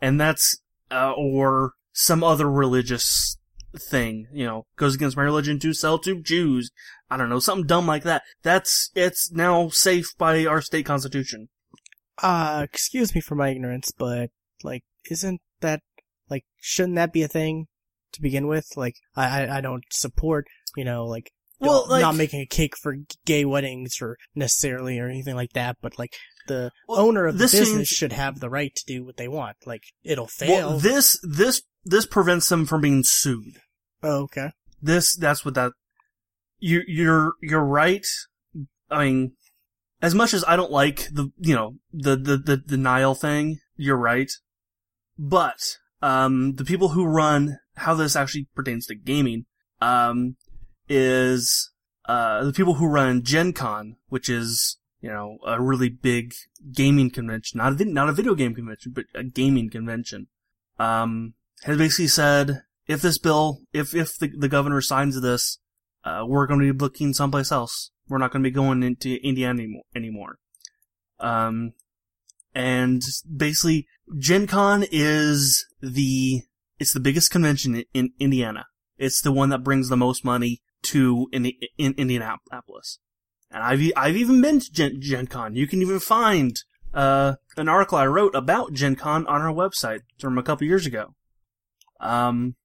[0.02, 0.60] And that's,
[0.92, 3.38] uh, or some other religious
[3.90, 6.72] thing, you know, goes against my religion to sell to Jews.
[7.10, 8.24] I don't know, something dumb like that.
[8.42, 11.50] That's, it's now safe by our state constitution.
[12.22, 14.30] Uh, excuse me for my ignorance, but,
[14.64, 15.82] like, isn't that,
[16.34, 17.68] like, shouldn't that be a thing
[18.14, 18.66] to begin with?
[18.76, 22.76] Like, I, I, I don't support, you know, like, Well, like- not making a cake
[22.82, 26.14] for gay weddings or necessarily or anything like that, but like,
[26.48, 29.28] the Well, owner of the business seems- should have the right to do what they
[29.28, 29.58] want.
[29.66, 30.70] Like, it'll fail.
[30.70, 33.60] Well, this, this, this prevents them from being sued.
[34.04, 34.50] oh, okay.
[34.82, 35.72] this that's what that
[36.60, 38.06] you you're you're right
[38.90, 39.32] i mean
[40.02, 43.98] as much as i don't like the you know the the the denial thing you're
[44.12, 44.32] right
[45.18, 45.60] but
[46.04, 49.46] um the people who run how this actually pertains to gaming
[49.82, 50.36] um
[50.88, 51.72] is
[52.06, 56.34] uh the people who run gen con which is you know a really big
[56.72, 60.28] gaming convention not a not a video game convention but a gaming convention
[60.78, 65.60] um has basically said if this bill, if if the, the governor signs this,
[66.04, 67.92] uh, we're going to be looking someplace else.
[68.08, 69.84] We're not going to be going into Indiana anymore.
[69.96, 70.38] anymore.
[71.20, 71.74] Um,
[72.54, 73.02] and
[73.36, 73.88] basically,
[74.18, 76.44] Gen Con is the
[76.80, 78.66] it's the biggest convention in, in Indiana.
[78.98, 83.00] It's the one that brings the most money to in, in Indianapolis.
[83.50, 85.56] And I've I've even been to Gen, Gen Con.
[85.56, 86.58] You can even find
[86.94, 90.86] uh, an article I wrote about Gen Con on our website from a couple years
[90.86, 91.16] ago.
[92.00, 92.56] Um,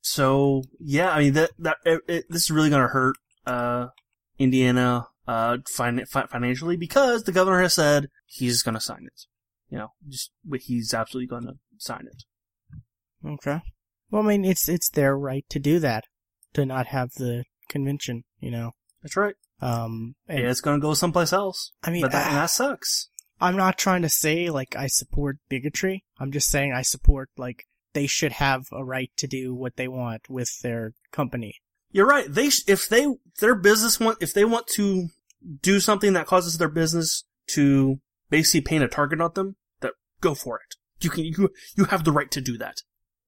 [0.00, 3.88] so yeah, I mean that that it, it, this is really going to hurt uh
[4.38, 9.26] Indiana uh fin- fi- financially because the governor has said he's going to sign it.
[9.68, 12.24] You know, just he's absolutely going to sign it.
[13.26, 13.60] Okay.
[14.10, 16.04] Well, I mean, it's, it's their right to do that.
[16.54, 18.72] To not have the convention, you know.
[19.02, 19.34] That's right.
[19.60, 21.72] Um, and Yeah, it's going to go someplace else.
[21.82, 23.08] I mean, but that, that sucks.
[23.40, 26.04] I'm not trying to say like I support bigotry.
[26.18, 29.88] I'm just saying I support like they should have a right to do what they
[29.88, 31.56] want with their company.
[31.90, 32.26] You're right.
[32.28, 33.06] They sh- if they
[33.40, 35.08] their business want if they want to
[35.60, 37.24] do something that causes their business
[37.54, 37.98] to
[38.34, 40.74] basically paint a target on them, that go for it.
[41.04, 42.78] You can you you have the right to do that.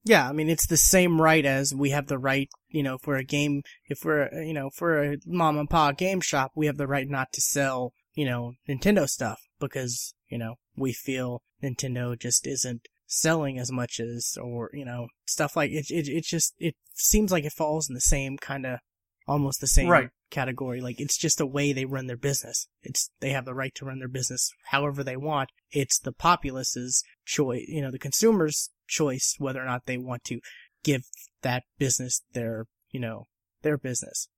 [0.04, 3.16] Yeah, I mean it's the same right as we have the right, you know, for
[3.16, 6.76] a game, if we're, you know, for a mom and pop game shop, we have
[6.76, 12.18] the right not to sell, you know, Nintendo stuff because, you know, we feel Nintendo
[12.18, 16.54] just isn't selling as much as, or, you know, stuff like it, it, it just,
[16.58, 18.78] it seems like it falls in the same kind of,
[19.26, 20.10] almost the same Right.
[20.30, 20.80] Category.
[20.80, 22.68] Like it's just a way they run their business.
[22.82, 25.50] It's, they have the right to run their business however they want.
[25.70, 30.40] It's the populace's choice, you know, the consumer's choice whether or not they want to
[30.82, 31.02] give
[31.42, 33.26] that business their, you know,
[33.62, 34.28] their business.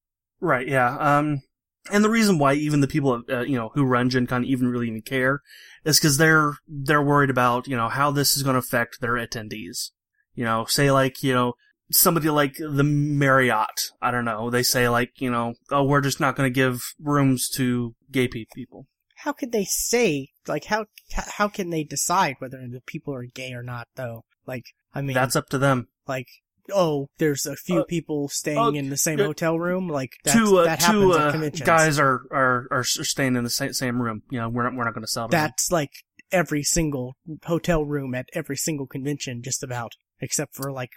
[0.41, 0.97] Right, yeah.
[0.99, 1.43] Um,
[1.91, 4.69] And the reason why even the people, uh, you know, who run Gen Con even
[4.69, 5.41] really even care
[5.85, 9.15] is because they're, they're worried about, you know, how this is going to affect their
[9.15, 9.91] attendees.
[10.35, 11.55] You know, say like, you know,
[11.91, 16.21] somebody like the Marriott, I don't know, they say like, you know, oh, we're just
[16.21, 18.87] not going to give rooms to gay people.
[19.23, 23.53] How could they say, like, how, how can they decide whether the people are gay
[23.53, 24.25] or not, though?
[24.47, 25.89] Like, I mean, That's up to them.
[26.07, 26.29] like,
[26.73, 29.89] oh, there's a few Uh, people staying uh, in the same uh, hotel room.
[29.89, 31.67] Like, that's, two uh, that happens two at uh, conventions.
[31.67, 34.23] guys are, are are staying in the same, same room.
[34.31, 35.33] You know, we're not we're not going to sell them.
[35.33, 35.91] That's like
[36.31, 40.91] every single hotel room at every single convention, just about, except for like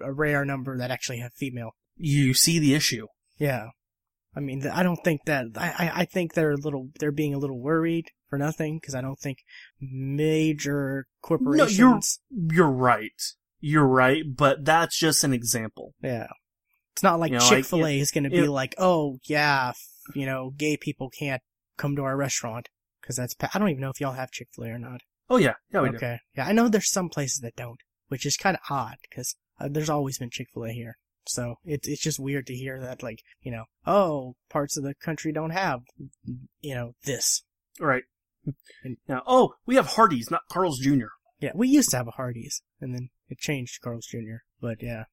[0.00, 1.70] a, a rare number that actually have female.
[1.96, 3.06] you see the issue.
[3.38, 3.68] Yeah.
[4.34, 7.38] I mean, I don't think that, I, I, think they're a little, they're being a
[7.38, 9.38] little worried for nothing, because I don't think
[9.80, 11.78] major corporations,
[12.30, 13.22] No, You're you're right.
[13.60, 15.94] You're right, but that's just an example.
[16.02, 16.28] yeah.
[16.92, 19.82] It's not like You know, Chick-fil-A is gonna be it- like, oh, yeah, f-
[20.14, 21.42] you know, gay people can't
[21.76, 22.68] come to our restaurant,
[23.00, 25.00] because that's, pa- I don't even know if y'all have Chick-fil-A or not.
[25.28, 25.96] Oh yeah, yeah we do.
[25.96, 26.18] okay.
[26.36, 29.68] Yeah, I know there's some places that don't, which is kind of odd because uh,
[29.70, 30.96] there's always been Chick Fil A here.
[31.28, 34.94] So it's it's just weird to hear that, like you know, oh, parts of the
[34.94, 35.80] country don't have,
[36.60, 37.42] you know, this.
[37.80, 38.04] Right.
[38.84, 41.06] And- Now, oh, we have Hardee's, not Carl's Jr.
[41.40, 44.44] Yeah, we used to have a Hardee's, and then it changed to Carl's Jr.
[44.60, 45.04] But yeah,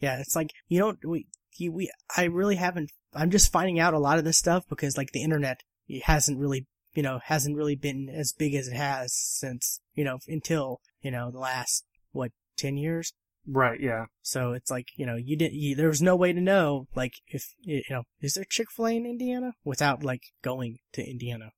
[0.00, 2.90] yeah, it's like you don't we you, we I really haven't.
[3.14, 6.38] I'm just finding out a lot of this stuff because like the internet it hasn't
[6.38, 10.80] really you know hasn't really been as big as it has since you know until
[11.00, 13.12] you know the last what ten years.
[13.52, 13.80] Right.
[13.80, 14.06] Yeah.
[14.22, 17.14] So it's like, you know, you didn't, you, there was no way to know, like,
[17.26, 19.54] if, you know, is there Chick-fil-A in Indiana?
[19.64, 21.50] Without, like, going to Indiana.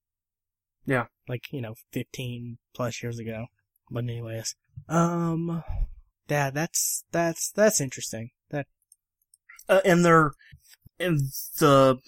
[0.87, 1.07] Yeah.
[1.29, 3.47] Like, you know, 15 plus years ago.
[3.91, 4.55] But anyways.
[4.89, 5.63] Um,
[6.29, 8.31] yeah, that's, that's, that's interesting.
[8.51, 8.67] That,
[9.69, 10.33] Uh, and they're
[10.99, 11.21] and
[11.59, 11.99] the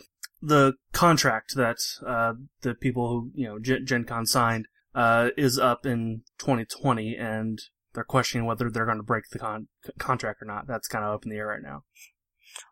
[0.41, 5.59] the contract that uh the people who you know Gen, Gen Con signed uh is
[5.59, 7.61] up in 2020, and
[7.95, 10.67] they're questioning whether they're going to break the con- contract or not.
[10.67, 11.85] That's kind of up in the air right now.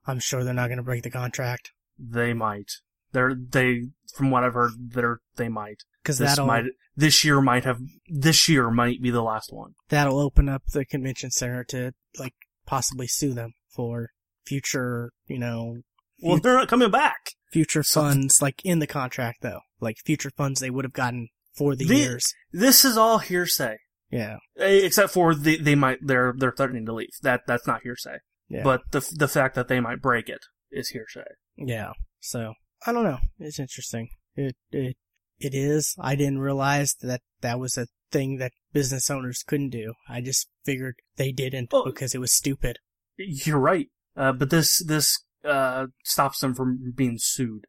[0.07, 1.73] I'm sure they're not gonna break the contract.
[1.99, 2.71] They might.
[3.13, 5.83] They're they from what I've heard, they're they might.
[6.05, 6.65] Cause This that'll, might
[6.97, 9.75] this year might have this year might be the last one.
[9.89, 12.35] that'll open up the convention center to, like,
[12.67, 14.11] possibly sue them for
[14.47, 15.79] future, you know,
[16.23, 17.31] Well, they're not coming back.
[17.51, 21.75] future funds, like in the contract though, like future funds they would have gotten for
[21.77, 22.35] the The- years.
[22.53, 23.79] This is all hearsay,
[24.13, 27.09] Yeah, except for they they might they're they're threatening to leave.
[27.23, 28.19] That that's not hearsay.
[28.49, 31.25] yeah, But the the fact that they might break it is hearsay.
[31.57, 31.93] yeah.
[32.21, 32.53] So
[32.87, 33.19] I don't know.
[33.39, 34.11] It's interesting.
[34.37, 34.97] It it
[35.39, 35.97] it is.
[35.99, 39.95] I didn't realize that that was a thing that business owners couldn't do.
[40.09, 42.79] I just figured they didn't Well- because it was stupid.
[43.17, 43.89] You're right.
[44.17, 47.65] Uh, but this this uh stops them from being sued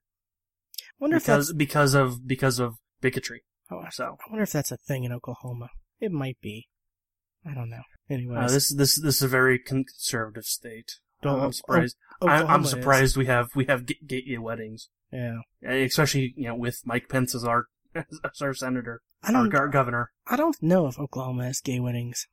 [0.80, 1.52] I wonder if that's.
[1.54, 3.44] because because of because of bigotry.
[3.72, 5.70] oh, so I wonder if that's a thing in Oklahoma.
[6.00, 6.68] It might be.
[7.46, 7.84] I don't know.
[8.10, 11.00] Anyway, uh, this this this is a very conservative state.
[11.22, 11.96] Don't- I'm surprised.
[12.22, 12.70] I, Oklahoma I'm is.
[12.70, 17.34] surprised we have we have gay, gay weddings, Yeah, especially you know with Mike Pence
[17.36, 19.50] as our as our senator, I don't.
[19.50, 20.12] gar- governor.
[20.28, 22.28] I don't know if Oklahoma has gay weddings.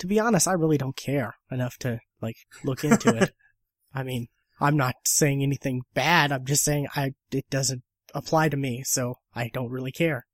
[0.00, 3.32] To be honest, I really don't care enough to like look into it.
[3.94, 4.26] I mean,
[4.60, 6.32] I'm not saying anything bad.
[6.32, 7.82] I'm just saying I it doesn't
[8.14, 10.26] apply to me, so I don't really care.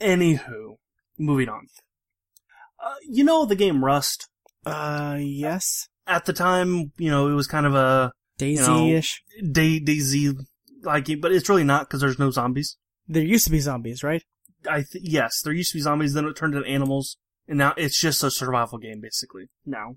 [0.00, 0.76] Anywho,
[1.18, 1.66] moving on.
[2.82, 4.28] Uh, you know the game Rust.
[4.64, 9.22] Uh, yes, At the time, you know it was kind of a DayZ-ish.
[9.52, 10.34] day DayZ
[10.82, 12.76] like, but it's really not because there's no zombies.
[13.06, 14.22] There used to be zombies, right?
[14.68, 17.16] I th- yes, there used to be zombies, then it turned into animals,
[17.48, 19.48] and now it's just a survival game basically.
[19.66, 19.96] Now,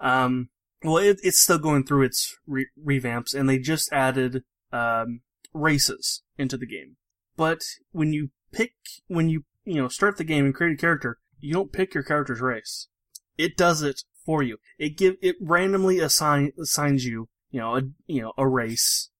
[0.00, 0.50] um,
[0.82, 4.42] well, it, it's still going through its re- revamps, and they just added
[4.72, 5.20] um
[5.52, 6.96] races into the game.
[7.36, 7.60] But
[7.92, 8.74] when you pick,
[9.08, 12.04] when you you know start the game and create a character, you don't pick your
[12.04, 12.88] character's race.
[13.36, 14.58] It does it for you.
[14.78, 19.10] It give it randomly assign assigns you you know a you know a race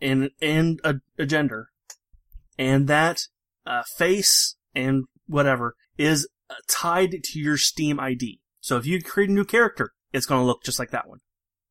[0.00, 1.68] and and a, a gender,
[2.58, 3.22] and that
[3.66, 8.40] uh, face and whatever is uh, tied to your Steam ID.
[8.60, 11.18] So if you create a new character, it's going to look just like that one.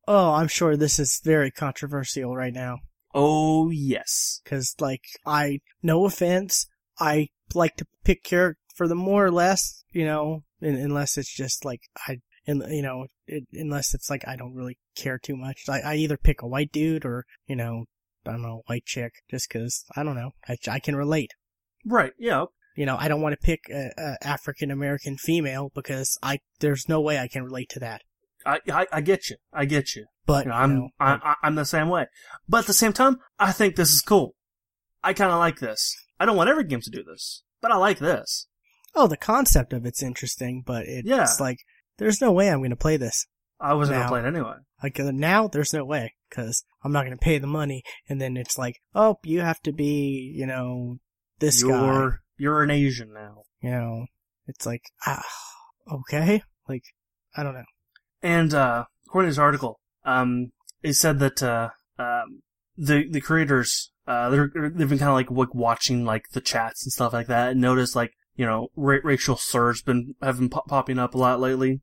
[0.06, 2.78] Oh, I'm sure this is very controversial right now.
[3.14, 4.40] Oh yes.
[4.44, 6.66] Cause like, I, no offense,
[6.98, 11.34] I like to pick character for the more or less, you know, un- unless it's
[11.34, 15.36] just like, I, and you know, it, unless it's like I don't really care too
[15.36, 15.62] much.
[15.68, 17.84] I, I either pick a white dude or, you know,
[18.26, 21.30] I don't know, white chick, just cause, I don't know, I, I can relate.
[21.84, 22.12] Right.
[22.18, 22.46] Yeah.
[22.76, 26.88] You know, I don't want to pick a, a African American female because I, there's
[26.88, 28.02] no way I can relate to that.
[28.44, 29.36] I, I, I get you.
[29.52, 30.06] I get you.
[30.26, 32.06] But You know, I'm, you know, I, I, I'm the same way.
[32.48, 34.34] But at the same time, I think this is cool.
[35.02, 35.94] I kind of like this.
[36.18, 38.46] I don't want every game to do this, but I like this.
[38.96, 41.26] oh, the concept of it's interesting, but it's Yeah.
[41.40, 41.58] like
[41.98, 43.26] there's no way I'm going to play this.
[43.58, 44.56] I wasn't Now- gonna play it anyway.
[44.82, 48.20] Like uh, now, there's no way because I'm not going to pay the money, and
[48.20, 50.98] then it's like, oh, you have to be, you know,
[51.40, 51.68] this guy.
[51.70, 53.42] You're, you're an Asian now.
[53.62, 54.06] You know,
[54.46, 55.24] it's like, ah,
[55.90, 56.84] okay, like
[57.36, 57.64] I don't know.
[58.22, 62.42] And uh, according to this article, um, it said that uh, um,
[62.76, 66.92] the the creators uh, they're they've been kind of like watching like the chats and
[66.92, 70.68] stuff like that, and noticed like you know ra- racial slurs been have been pop-
[70.68, 71.80] popping up a lot lately.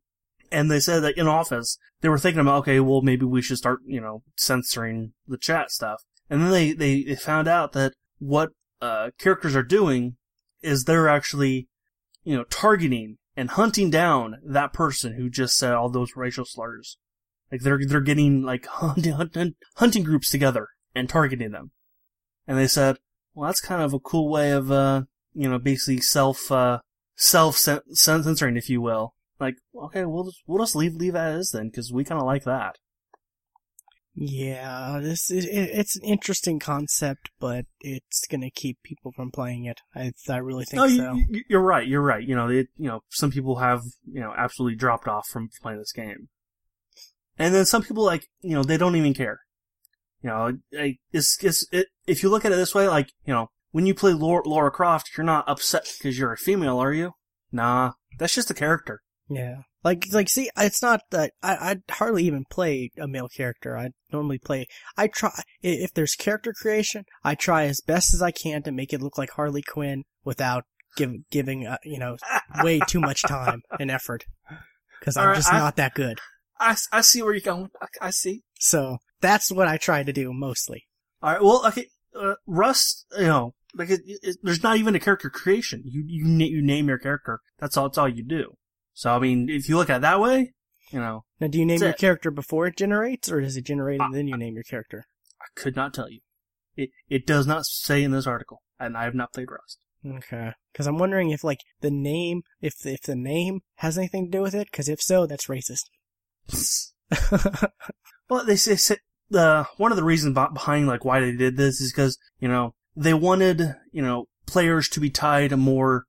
[0.51, 3.57] And they said that in office they were thinking about okay, well maybe we should
[3.57, 6.03] start you know censoring the chat stuff.
[6.29, 8.51] And then they they, they found out that what
[8.81, 10.17] uh, characters are doing
[10.61, 11.67] is they're actually
[12.23, 16.97] you know targeting and hunting down that person who just said all those racial slurs.
[17.51, 21.71] Like they're they're getting like hunting hunting, hunting groups together and targeting them.
[22.47, 22.97] And they said,
[23.33, 26.79] well, that's kind of a cool way of uh you know basically self uh
[27.15, 29.13] self censoring, if you will.
[29.39, 32.27] Like okay, we'll just, we'll just leave leave as is then because we kind of
[32.27, 32.77] like that.
[34.13, 39.63] Yeah, this is it, it's an interesting concept, but it's gonna keep people from playing
[39.65, 39.79] it.
[39.95, 41.13] I I really think No, you, so.
[41.29, 41.87] you- you're right.
[41.87, 42.21] You're right.
[42.21, 45.79] You know, it, you know, some people have you know absolutely dropped off from playing
[45.79, 46.27] this game,
[47.39, 49.39] and then some people like you know they don't even care.
[50.23, 53.33] You know, like, it's it's it, if you look at it this way, like you
[53.33, 56.93] know, when you play Laura, Laura Croft, you're not upset because you're a female, are
[56.93, 57.11] you?
[57.51, 59.01] Nah, that's just a character.
[59.29, 59.61] Yeah.
[59.83, 63.75] Like, like, see, it's not that I, I hardly even play a male character.
[63.75, 65.31] I normally play, I try,
[65.63, 69.17] if there's character creation, I try as best as I can to make it look
[69.17, 70.65] like Harley Quinn without
[70.97, 72.17] give, giving, uh, you know,
[72.61, 74.25] way too much time and effort.
[75.03, 76.19] Cause I'm Alright, just I- not that good.
[76.59, 77.69] I, I see where you're going.
[77.81, 78.43] I, I see.
[78.61, 80.85] So that's what I try to do mostly.
[81.21, 81.41] All right.
[81.41, 81.87] Well, okay.
[82.15, 85.81] Uh, Rust, you know, like it, it, there's not even a character creation.
[85.85, 87.39] You you you name your character.
[87.59, 87.87] That's all.
[87.87, 88.57] That's all you do.
[88.93, 90.53] So I mean, if you look at it that way,
[90.91, 91.97] you know, Now, do you name your it.
[91.97, 95.05] character before it generates or does it generate and then you name your character?
[95.41, 96.19] I could not tell you.
[96.75, 99.79] It it does not say in this article, and I have not played Rust.
[100.05, 100.51] Okay.
[100.73, 104.41] Cause I'm wondering if like the name, if, if the name has anything to do
[104.41, 104.71] with it.
[104.71, 105.89] Cause if so, that's racist.
[108.31, 108.95] well, they say,
[109.29, 112.73] the one of the reasons behind like why they did this is because you know
[112.95, 116.05] they wanted you know players to be tied more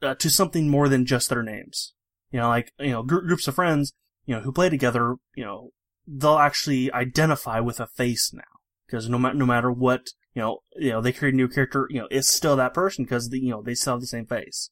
[0.00, 1.92] uh, to something more than just their names.
[2.30, 3.92] You know, like you know gr- groups of friends
[4.26, 5.16] you know who play together.
[5.34, 5.70] You know,
[6.06, 8.42] they'll actually identify with a face now
[8.86, 11.88] because no matter no matter what you know you know they create a new character.
[11.90, 14.70] You know, it's still that person because you know they still have the same face.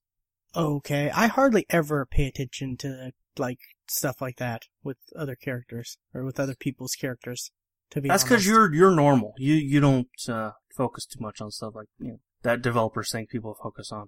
[0.54, 6.24] Okay, I hardly ever pay attention to like stuff like that with other characters or
[6.24, 7.51] with other people's characters.
[7.92, 9.33] To be That's because you're you're normal.
[9.38, 13.31] You you don't uh, focus too much on stuff like you know that developers think
[13.31, 14.07] people focus on.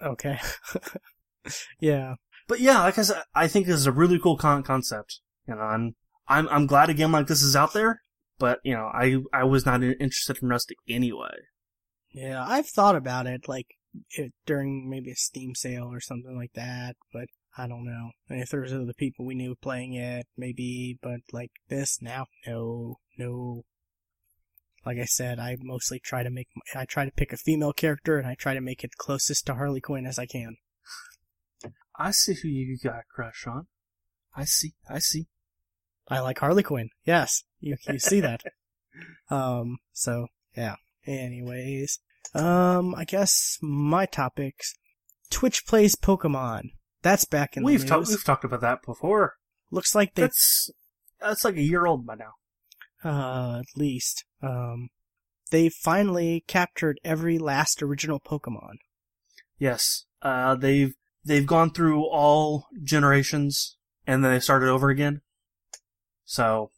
[0.00, 0.38] okay.
[1.80, 2.14] yeah,
[2.48, 5.20] But yeah, like I said, I think this is a really cool con- concept.
[5.46, 5.94] You know, I'm
[6.28, 8.02] I'm I'm glad a game like this is out there.
[8.38, 11.36] But you know, I I was not interested in Rusty anyway.
[12.12, 12.44] yeah.
[12.46, 13.66] I've thought about it like
[14.10, 18.12] it, during maybe a Steam sale or something like that, but I don't know.
[18.28, 20.98] And if there's other people we knew playing it, maybe.
[21.02, 23.64] But like this now, no, no.
[24.84, 28.18] Like I said, I mostly try to make I try to pick a female character
[28.18, 30.56] and I try to make it closest to Harley Quinn as I can.
[31.96, 33.66] I see who you got a crush on.
[34.34, 34.72] I see.
[34.88, 35.26] I see.
[36.08, 36.88] I like Harley Quinn.
[37.04, 38.42] Yes, you you see that.
[39.30, 39.78] um.
[39.92, 40.76] So yeah.
[41.06, 41.98] Anyways,
[42.34, 44.74] um, I guess my topics.
[45.30, 46.70] Twitch plays Pokemon.
[47.02, 48.10] That's back in we've the talked news.
[48.10, 49.34] we've talked about that before.
[49.70, 50.70] Looks like they, That's
[51.20, 52.32] that's like a year old by now.
[53.04, 54.88] uh, at least, um,
[55.50, 58.74] they finally captured every last original Pokemon.
[59.58, 60.04] Yes.
[60.22, 65.20] Uh, they've they've gone through all generations and then they started over again.
[66.24, 66.70] So,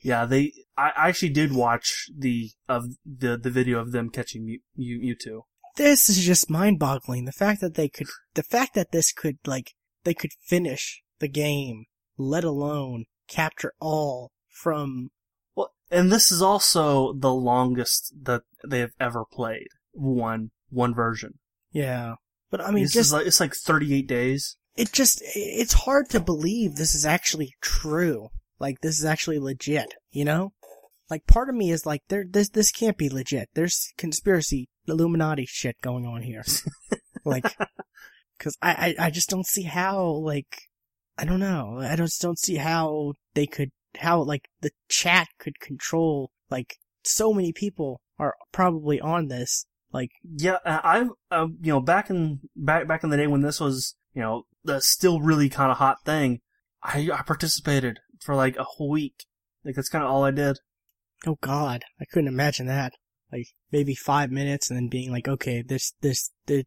[0.00, 0.52] yeah, they.
[0.76, 5.00] I I actually did watch the of the the video of them catching Mew, Mew,
[5.00, 5.42] Mewtwo.
[5.76, 7.24] This is just mind-boggling.
[7.24, 9.72] The fact that they could, the fact that this could, like,
[10.04, 11.86] they could finish the game,
[12.18, 15.10] let alone capture all from
[15.54, 21.38] Well, and this is also the longest that they have ever played one one version.
[21.70, 22.16] Yeah.
[22.50, 24.56] But I mean, this just, is like it's like 38 days.
[24.76, 28.28] it just, it's hard to believe this is actually true.
[28.58, 30.52] Like, this is actually legit, you know?
[31.10, 33.48] Like, part of me is like, there, this, this can't be legit.
[33.54, 36.44] There's conspiracy, Illuminati shit going on here.
[37.24, 37.44] like,
[38.38, 40.68] cause I, I, I just don't see how, like,
[41.18, 41.78] I don't know.
[41.80, 47.32] I just don't see how they could, how like the chat could control like so
[47.32, 49.66] many people are probably on this.
[49.92, 53.42] Like, Yeah, uh, I've um, you know back in back back in the day when
[53.42, 56.40] this was you know the still really kind of hot thing,
[56.82, 59.24] I I participated for like a whole week.
[59.64, 60.58] Like that's kind of all I did.
[61.26, 62.92] oh god, I couldn't imagine that.
[63.32, 66.66] Like maybe five minutes and then being like, okay, this, this, it,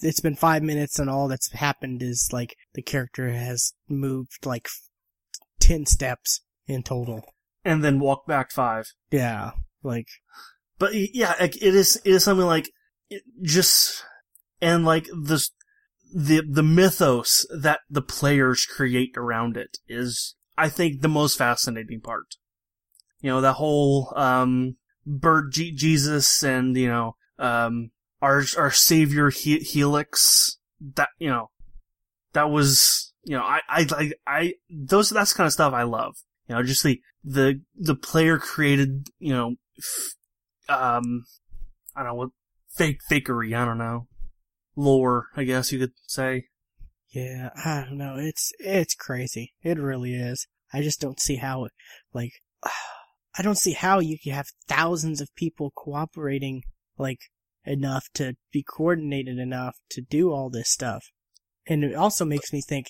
[0.00, 4.68] it's been five minutes and all that's happened is like the character has moved like
[5.60, 7.22] 10 steps in total.
[7.64, 8.92] And then walk back five.
[9.10, 9.52] Yeah.
[9.82, 10.08] Like,
[10.78, 12.70] But yeah, like, it is it is something like
[13.08, 14.04] it just
[14.60, 15.50] and like this
[16.14, 22.00] the the mythos that the players create around it is I think the most fascinating
[22.00, 22.36] part.
[23.20, 24.76] You know, that whole um
[25.06, 27.90] bird G- Jesus and you know um
[28.20, 31.50] our our savior he- Helix that you know
[32.32, 36.16] that was you know I I like I those that's kind of stuff I love.
[36.48, 40.14] You know, just the the the player created, you know, f-
[40.68, 41.24] um
[41.96, 42.30] I don't know what
[42.76, 44.06] fake fakery, I don't know.
[44.76, 46.44] Lore, I guess you could say.
[47.08, 48.16] yeah, I don't know.
[48.18, 49.54] It's, it's crazy.
[49.62, 50.46] It really is.
[50.72, 51.68] I just don't see how
[52.12, 52.32] like,
[53.38, 56.62] I don't see how you could have thousands of people cooperating,
[56.98, 57.18] like,
[57.64, 61.04] enough to be coordinated enough to do all this stuff.
[61.66, 62.86] And it also makes me think,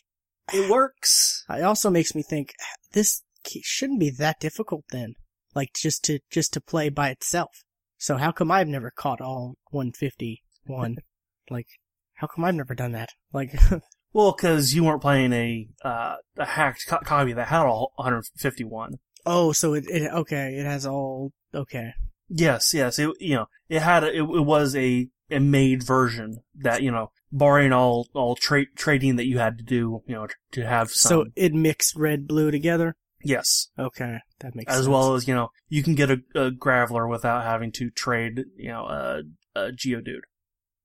[0.53, 1.45] It works.
[1.49, 2.53] it also makes me think,
[2.93, 3.23] this
[3.63, 5.15] shouldn't be that difficult then.
[5.55, 7.65] Like, just to, just to play by itself.
[7.99, 10.97] So how come I've never caught all 151?
[11.51, 11.67] like,
[12.15, 13.11] how come I've never done that?
[13.33, 13.59] Like,
[14.13, 18.95] Well, because you weren't playing a uh, a hacked co- copy that had all 151.
[19.27, 21.93] Oh, so it, it, okay, it has all, okay.
[22.29, 22.99] Yes, yes.
[22.99, 26.91] It you know it had a, it, it was a a made version that you
[26.91, 30.91] know barring all all tra- trading that you had to do you know to have
[30.91, 31.09] some.
[31.11, 32.97] So it mixed red, blue together?
[33.23, 34.89] yes, Okay, that makes as sense.
[34.89, 38.69] well as you know you can get a, a graveler without having to trade you
[38.71, 39.23] know a,
[39.55, 40.23] a geodude.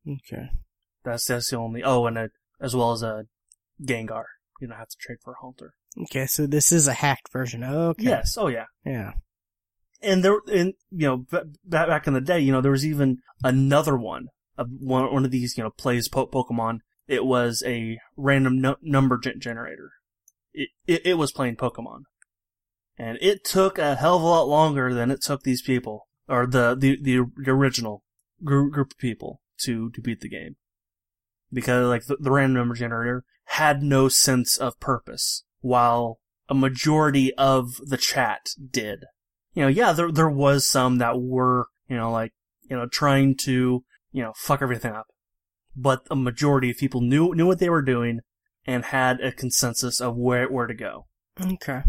[0.07, 0.49] Okay.
[1.03, 1.81] That's that's the only.
[1.83, 2.29] Oh, and a,
[2.59, 3.25] as well as a
[3.83, 4.25] Gengar.
[4.59, 5.73] You don't have to trade for a Haunter.
[6.03, 7.63] Okay, so this is a hacked version.
[7.63, 8.03] Okay.
[8.03, 8.37] Yes.
[8.37, 8.65] Oh yeah.
[8.85, 9.11] Yeah.
[10.01, 13.17] And there, and you know, ba- back in the day, you know, there was even
[13.43, 14.27] another one
[14.57, 16.79] of one one of these, you know, plays po- Pokemon.
[17.07, 19.91] It was a random nu- number gen- generator.
[20.53, 22.03] It, it it was playing Pokemon,
[22.97, 26.47] and it took a hell of a lot longer than it took these people or
[26.47, 28.03] the the the, the original
[28.43, 30.55] group group of people to to beat the game,
[31.51, 37.33] because like the, the random number generator had no sense of purpose, while a majority
[37.35, 39.05] of the chat did
[39.53, 42.31] you know, yeah, there there was some that were, you know, like,
[42.69, 45.07] you know, trying to, you know, fuck everything up.
[45.75, 48.21] But a majority of people knew knew what they were doing
[48.65, 51.07] and had a consensus of where where to go.
[51.39, 51.81] Okay.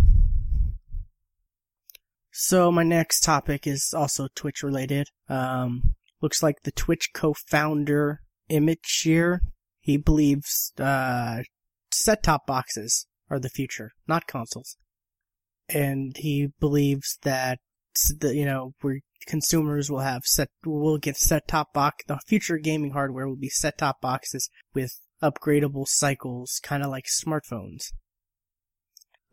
[2.32, 5.08] So my next topic is also Twitch related.
[5.28, 9.42] Um, looks like the Twitch co-founder Emmett Shear,
[9.80, 11.42] he believes uh,
[11.90, 14.76] set-top boxes are the future, not consoles,
[15.68, 17.58] and he believes that
[18.20, 22.04] the, you know where consumers will have set will get set-top box.
[22.06, 27.92] The future gaming hardware will be set-top boxes with upgradable cycles, kind of like smartphones.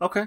[0.02, 0.26] Okay.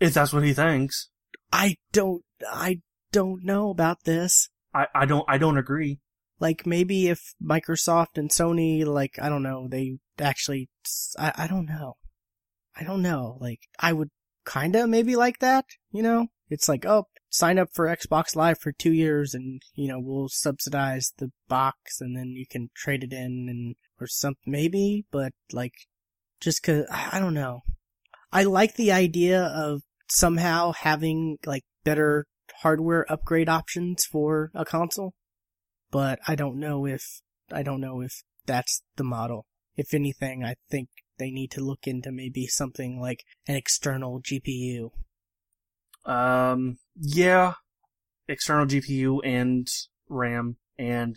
[0.00, 1.10] If that's what he thinks.
[1.52, 2.80] I don't, I
[3.12, 4.48] don't know about this.
[4.74, 6.00] I, I don't I don't agree.
[6.38, 10.70] Like maybe if Microsoft and Sony, like I don't know, they actually,
[11.18, 11.96] I, I don't know,
[12.80, 13.36] I don't know.
[13.40, 14.10] Like I would
[14.44, 16.28] kind of maybe like that, you know?
[16.48, 20.28] It's like oh, sign up for Xbox Live for two years, and you know we'll
[20.28, 25.06] subsidize the box, and then you can trade it in and or something maybe.
[25.12, 25.74] But like,
[26.40, 27.60] just cause I don't know.
[28.32, 32.26] I like the idea of somehow having like better
[32.62, 35.14] hardware upgrade options for a console,
[35.90, 37.20] but I don't know if
[37.52, 39.46] I don't know if that's the model.
[39.76, 40.88] If anything, I think
[41.20, 44.90] they need to look into maybe something like an external GPU.
[46.04, 47.52] Um yeah.
[48.26, 49.68] External GPU and
[50.08, 51.16] RAM and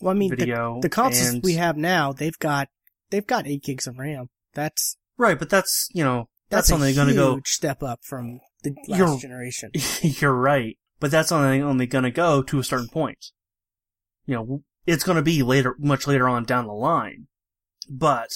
[0.00, 0.78] Well, I mean, the, video.
[0.80, 2.68] the consoles and- we have now, they've got
[3.10, 4.28] they've got eight gigs of RAM.
[4.54, 8.40] That's Right, but that's you know that's, that's, only going to go step up from
[8.62, 9.70] the last You're- generation.
[10.02, 13.32] You're right, but that's only only going to go to a certain point.
[14.26, 17.28] You know, it's going to be later, much later on down the line,
[17.88, 18.28] but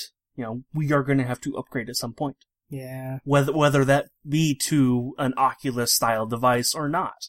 [0.43, 2.36] you know, we are going to have to upgrade at some point,
[2.68, 3.18] Yeah.
[3.24, 7.28] whether whether that be to an Oculus style device or not,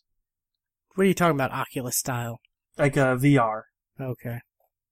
[0.95, 1.51] What are you talking about?
[1.51, 2.39] Oculus style.
[2.77, 3.63] like a VR,
[4.01, 4.39] Okay.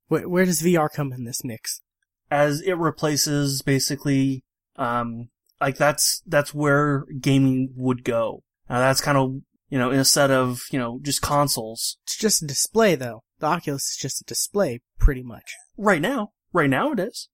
[0.08, 1.82] Where, where does VR come in this mix?
[2.30, 4.44] as it replaces basically
[4.78, 8.44] Um, like that's that's where gaming would go.
[8.70, 11.98] Now that's kind of you know instead of you know just consoles.
[12.04, 13.24] It's just a display though.
[13.40, 15.56] The Oculus is just a display, pretty much.
[15.76, 17.28] Right now, right now it is.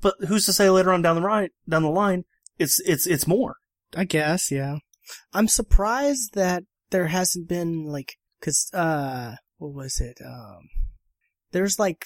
[0.00, 2.24] But who's to say later on down the right down the line,
[2.58, 3.56] it's it's it's more.
[3.94, 4.76] I guess, yeah.
[5.32, 10.18] I'm surprised that there hasn't been like, cause, uh, what was it?
[10.24, 10.68] Um,
[11.52, 12.04] there's like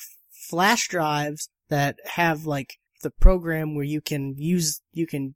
[0.48, 5.34] flash drives that have like the program where you can use, you can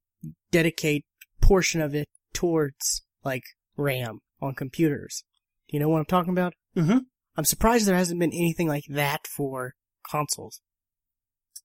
[0.51, 1.05] dedicate
[1.41, 3.45] portion of it towards like
[3.77, 5.25] RAM on computers.
[5.69, 6.55] Do you know what I'm talking about?
[6.77, 6.99] Mm-hmm.
[7.37, 9.75] I'm surprised there hasn't been anything like that for
[10.11, 10.61] consoles.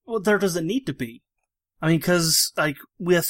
[0.06, 1.22] Well, there doesn't need to be.
[1.82, 3.30] I mean, because like with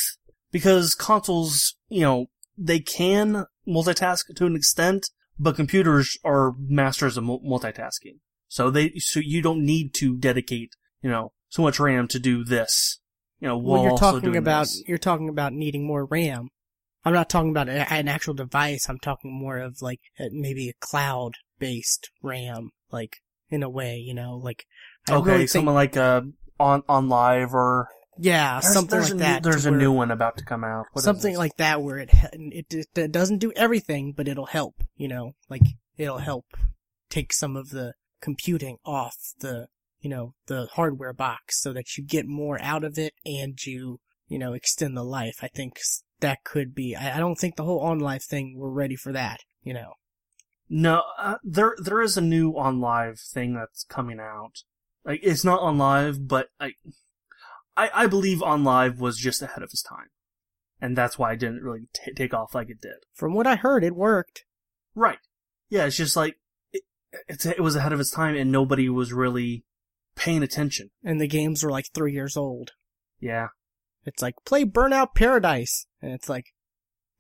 [0.52, 5.10] because consoles, you know, they can multitask to an extent,
[5.40, 8.20] but computers are masters of multitasking.
[8.48, 12.44] So they so you don't need to dedicate, you know, so much RAM to do
[12.44, 13.00] this.
[13.40, 14.84] You know, Well, you're talking about this.
[14.88, 16.50] you're talking about needing more RAM.
[17.06, 18.88] I'm not talking about an actual device.
[18.88, 20.00] I'm talking more of like
[20.32, 23.18] maybe a cloud based RAM, like
[23.50, 24.66] in a way, you know, like
[25.10, 26.22] I okay, really think, something like uh
[26.60, 29.44] on OnLive or yeah, there's, something there's like a that.
[29.44, 30.86] New, there's a new one about to come out.
[30.94, 34.84] What something like that where it, it it doesn't do everything, but it'll help.
[34.96, 35.62] You know, like
[35.98, 36.46] it'll help
[37.10, 39.68] take some of the computing off the
[40.00, 44.00] you know the hardware box so that you get more out of it and you
[44.28, 45.40] you know extend the life.
[45.42, 45.80] I think
[46.20, 46.96] that could be.
[46.96, 49.42] I, I don't think the whole OnLive thing we're ready for that.
[49.64, 49.94] You know.
[50.70, 54.64] No, uh, there there is a new OnLive thing that's coming out.
[55.06, 56.74] Like it's not OnLive, but I,
[57.76, 60.10] I I believe OnLive was just ahead of its time,
[60.82, 63.06] and that's why it didn't really t- take off like it did.
[63.14, 64.46] From what I heard, it worked.
[64.96, 65.20] Right?
[65.70, 66.38] Yeah, it's just like
[66.72, 66.84] it,
[67.28, 69.66] it's it was ahead of its time, and nobody was really
[70.16, 70.92] paying attention.
[71.04, 72.72] And the games were like three years old.
[73.20, 73.48] Yeah,
[74.06, 75.86] It's like, play Burnout Paradise.
[76.02, 76.48] And it's like,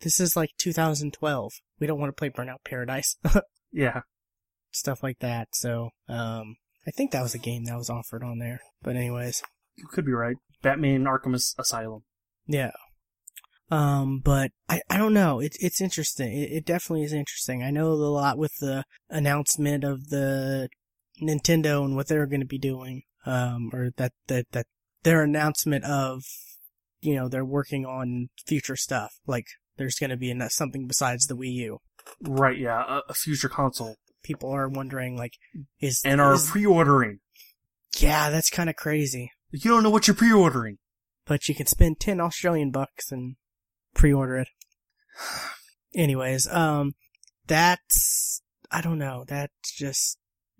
[0.01, 1.53] this is like 2012.
[1.79, 3.15] We don't want to play Burnout Paradise.
[3.71, 4.01] yeah.
[4.71, 5.49] Stuff like that.
[5.53, 8.59] So, um, I think that was a game that was offered on there.
[8.81, 9.41] But anyways,
[9.75, 10.35] You could be right.
[10.61, 12.03] Batman Arkham As- Asylum.
[12.47, 12.71] yeah.
[13.71, 15.39] Um, but I, I don't know.
[15.39, 16.31] It's, it's interesting.
[16.31, 17.63] It, it definitely is interesting.
[17.63, 20.69] I know a lot with the announcement of the
[21.21, 23.03] Nintendo and what they're going to be doing.
[23.25, 24.65] Um, or that, that, that
[25.03, 26.23] their announcement of,
[27.01, 29.13] you know, they're working on future stuff.
[29.25, 29.45] Like,
[29.77, 31.79] there's going to be something besides the Wii U.
[32.21, 32.57] Right?
[32.57, 35.33] Yeah, a, a future console, People are wondering, like,
[35.79, 37.19] is, and are is- pre-ordering.
[37.97, 39.31] yeah, that's kind of crazy.
[39.51, 40.77] You don't know what you're pre-ordering.
[41.25, 43.35] but you can spend 10 Australian bucks and
[43.93, 44.47] pre-order it.
[45.95, 46.93] Anyways, um,
[47.47, 50.17] that's, I don't know, that's just,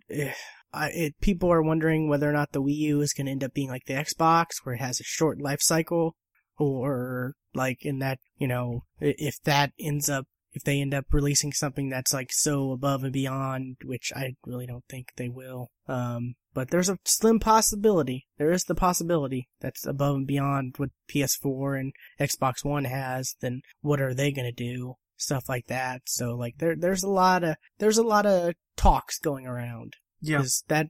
[0.10, 0.34] eh,
[0.72, 3.44] I, it, people are wondering whether or not the Wii U is going to end
[3.44, 6.16] up being like the Xbox, where it has a short life cycle,
[6.58, 11.52] or like in that, you know, if that ends up, if they end up releasing
[11.52, 15.70] something that's like so above and beyond, which I really don't think they will.
[15.88, 18.28] Um, but there's a slim possibility.
[18.38, 23.36] There is the possibility that's above and beyond what PS4 and Xbox One has.
[23.42, 24.94] Then what are they gonna do?
[25.18, 26.02] Stuff like that.
[26.06, 29.94] So like there, there's a lot of, there's a lot of talks going around.
[30.22, 30.44] Yeah.
[30.68, 30.88] That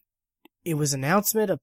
[0.65, 1.59] it was announcement of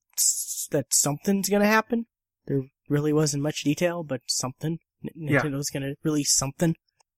[0.70, 2.06] that something's gonna happen.
[2.46, 4.78] There really wasn't much detail, but something.
[5.04, 5.40] N- Yeah.
[5.42, 6.74] Nintendo's gonna release something.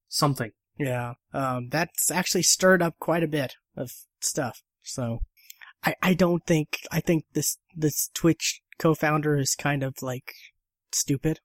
[0.08, 0.50] Something.
[0.78, 1.14] Yeah.
[1.32, 4.62] Um, that's actually stirred up quite a bit of stuff.
[4.82, 5.20] So,
[5.84, 10.32] I, I don't think, I think this, this Twitch co-founder is kind of like
[10.92, 11.40] stupid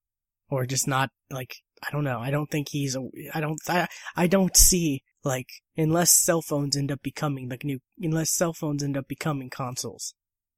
[0.49, 2.19] or just not like, I don't know.
[2.19, 3.01] I don't think he's a,
[3.33, 7.79] I don't, I, I don't see like, unless cell phones end up becoming like new,
[7.99, 10.13] unless cell phones end up becoming consoles,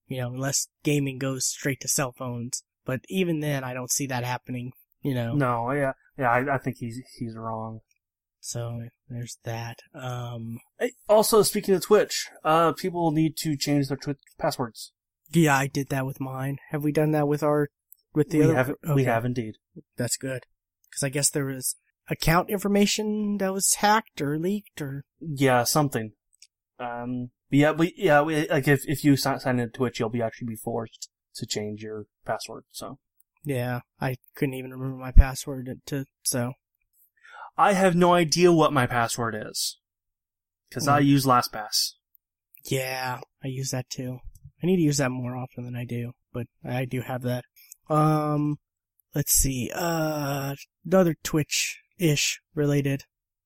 [0.07, 2.63] you know, unless gaming goes straight to cell phones.
[2.85, 5.35] But even then, I don't see that happening, you know.
[5.35, 6.31] No, yeah, yeah.
[6.31, 7.81] I, I think he's he's wrong.
[8.39, 9.79] So there's that.
[9.93, 10.59] Um,
[11.07, 14.91] Also, speaking of Twitch, uh, people need to change their Twitch passwords.
[15.31, 16.57] Yeah, I did that with mine.
[16.71, 17.67] Have we done that with our
[18.13, 18.55] with the we other?
[18.55, 19.55] have, we have indeed.
[19.97, 20.43] That's good.
[20.89, 21.75] Because I guess there was
[22.09, 26.13] account information that was hacked or leaked or Yeah, something.
[26.79, 30.09] Um, but yeah, we yeah, we, like if if you sign, sign into Twitch, you'll
[30.09, 32.63] be actually be forced to change your password.
[32.71, 32.97] So
[33.43, 36.53] yeah, I couldn't even remember my password to so
[37.59, 39.77] I have no idea what my password is
[40.69, 41.05] because I Mm.
[41.07, 41.93] use LastPass.
[42.65, 44.19] yeah, I use that too.
[44.63, 47.45] I need to use that more often than I do, but I do have that.
[47.89, 48.59] Um,
[49.15, 49.71] let's see.
[49.73, 50.55] Uh,
[50.85, 53.03] another Twitch ish related.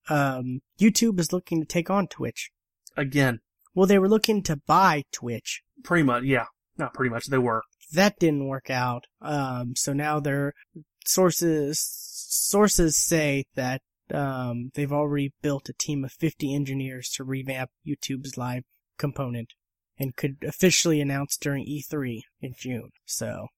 [0.08, 2.50] Um, YouTube is looking to take on Twitch.
[2.96, 3.40] Again,
[3.74, 5.62] Well, they were looking to buy Twitch.
[5.82, 6.22] pretty much.
[6.24, 6.46] Yeah,
[6.76, 7.26] not pretty much.
[7.26, 7.62] They were.
[7.92, 9.06] that didn't work out.
[9.20, 10.52] Um, so now they're
[11.06, 13.82] sources sources say that
[14.12, 18.64] um, they've already built a team of 50 engineers to revamp YouTube's live
[18.98, 19.54] component
[19.98, 22.90] and could officially announce during E3 in June.
[23.06, 23.48] So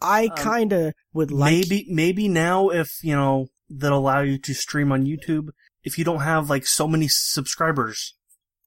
[0.00, 4.38] I Um, kind of would like maybe maybe now if you know that allow you
[4.38, 5.48] to stream on YouTube
[5.82, 8.14] if you don't have like so many subscribers.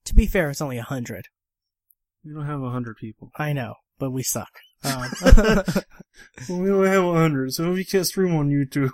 [0.06, 1.26] to be fair, it's only a hundred.
[2.26, 3.32] We don't have a hundred people.
[3.38, 4.50] I know, but we suck.
[4.82, 5.12] Um,
[6.50, 8.92] we don't have a hundred, so we can't stream on YouTube.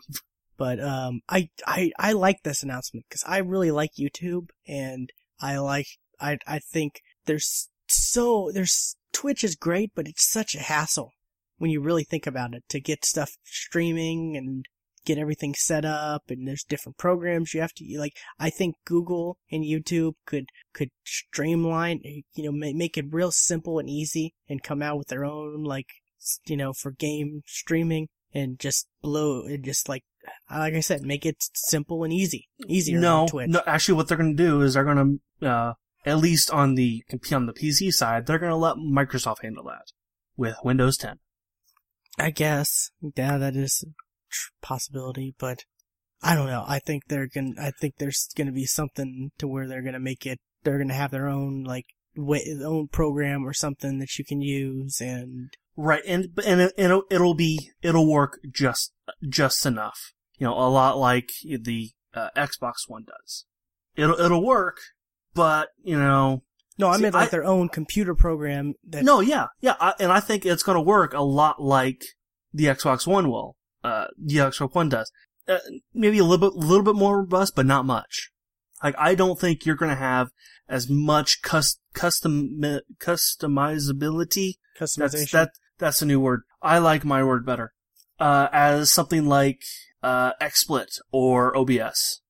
[0.58, 5.58] But um, I I I like this announcement because I really like YouTube and I
[5.58, 5.88] like
[6.20, 11.12] I I think there's so there's Twitch is great, but it's such a hassle
[11.58, 14.66] when you really think about it to get stuff streaming and
[15.06, 19.38] get everything set up and there's different programs you have to like I think Google
[19.52, 24.82] and YouTube could could streamline you know make it real simple and easy and come
[24.82, 25.88] out with their own like
[26.48, 30.04] you know for game streaming and just blow and just like
[30.52, 33.62] like I said make it simple and easy easier no, no.
[33.66, 35.74] Actually, what they're going to do is they're going to, uh,
[36.06, 39.92] at least on the on the PC side, they're going to let Microsoft handle that
[40.36, 41.20] with Windows 10.
[42.20, 43.92] I guess yeah that is a
[44.32, 45.66] tr- possibility but
[46.22, 49.68] I don't know I think they're gonna I think there's gonna be something to where
[49.68, 54.00] they're gonna make it they're gonna have their own like way, own program or something
[54.00, 58.94] that you can use and Right, and and it, it'll it'll be it'll work just
[59.28, 60.14] just enough.
[60.38, 63.46] You know, a lot like the uh, Xbox One does.
[63.96, 64.78] It'll it'll work,
[65.34, 66.44] but you know,
[66.78, 69.94] no I See, meant like I- their own computer program that no, yeah, yeah, I,
[70.00, 72.04] and I think it's going to work a lot like
[72.54, 73.58] the Xbox One will.
[73.84, 75.12] Uh, the Xbox One does.
[75.48, 75.60] Uh,
[75.94, 78.32] maybe a little bit, a little bit more robust, but not much.
[78.84, 80.30] Like, I don't think you're going to have
[80.68, 82.62] as much cus- custom
[83.00, 85.52] customizability customization That's that.
[85.78, 86.42] That's a new word.
[86.62, 87.74] I like my word better.
[88.20, 89.62] Uh, as something like
[90.02, 92.22] uh, XSplit or OBS.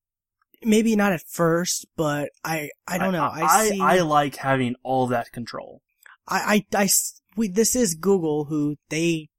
[0.63, 4.75] maybe not at first but I I don't know I, I, see I like having
[4.81, 5.81] all that control.
[6.27, 6.87] I I
[7.35, 9.29] we, this is Google who they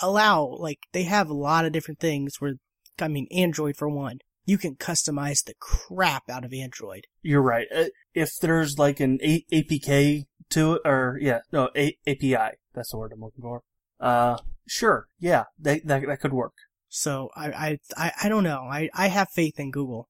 [0.00, 2.54] allow, like, they have a lot of different things where,
[2.98, 7.06] I mean, Android for one, you can customize the crap out of Android.
[7.22, 7.66] You're right.
[7.74, 12.56] Uh, If there's like an A- APK to or yeah, no A- API.
[12.74, 13.62] That's the word I'm looking for.
[13.98, 16.52] Uh, sure, yeah, that that, that could work.
[16.88, 18.60] So I, I, I, don't know.
[18.70, 20.08] I, I have faith in Google.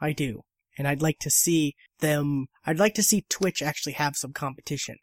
[0.00, 0.42] I do.
[0.76, 4.96] And I'd like to see them, I'd like to see Twitch actually have some competition.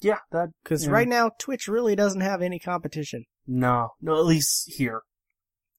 [0.00, 0.92] Yeah, that Cause Yeah.
[0.92, 3.24] right now, Twitch really doesn't have any competition.
[3.46, 5.02] no, no, at least here.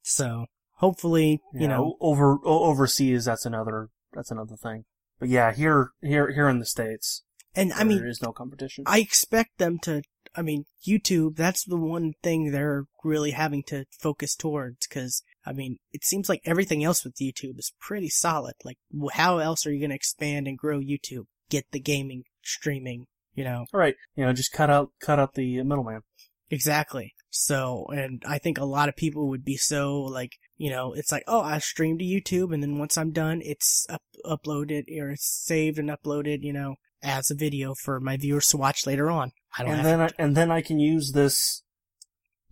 [0.03, 0.45] So,
[0.75, 4.83] hopefully, you Yeah, know, over overseas, that's another that's another thing.
[5.19, 7.23] But yeah, here here here in the states,
[7.55, 8.83] and I mean, there is no competition.
[8.87, 10.03] I expect them to.
[10.33, 11.35] I mean, YouTube.
[11.35, 14.87] That's the one thing they're really having to focus towards.
[14.87, 18.53] Because I mean, it seems like everything else with YouTube is pretty solid.
[18.63, 18.77] Like,
[19.13, 21.25] how else are you going to expand and grow YouTube?
[21.49, 23.07] Get the gaming streaming.
[23.33, 26.01] You know All right, you know, just cut out cut out the middleman.
[26.49, 27.13] exactly.
[27.29, 31.13] So, and I think a lot of people would be so like, you know, it's
[31.13, 35.11] like, oh, I stream to YouTube, and then once I'm done, it's up- uploaded or
[35.11, 36.39] it's saved and uploaded.
[36.43, 39.31] You know, as a video for my viewers to watch later on.
[39.57, 41.63] I don't and then I, and then I can use this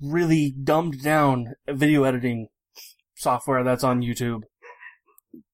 [0.01, 2.47] really dumbed down video editing
[3.15, 4.43] software that's on YouTube.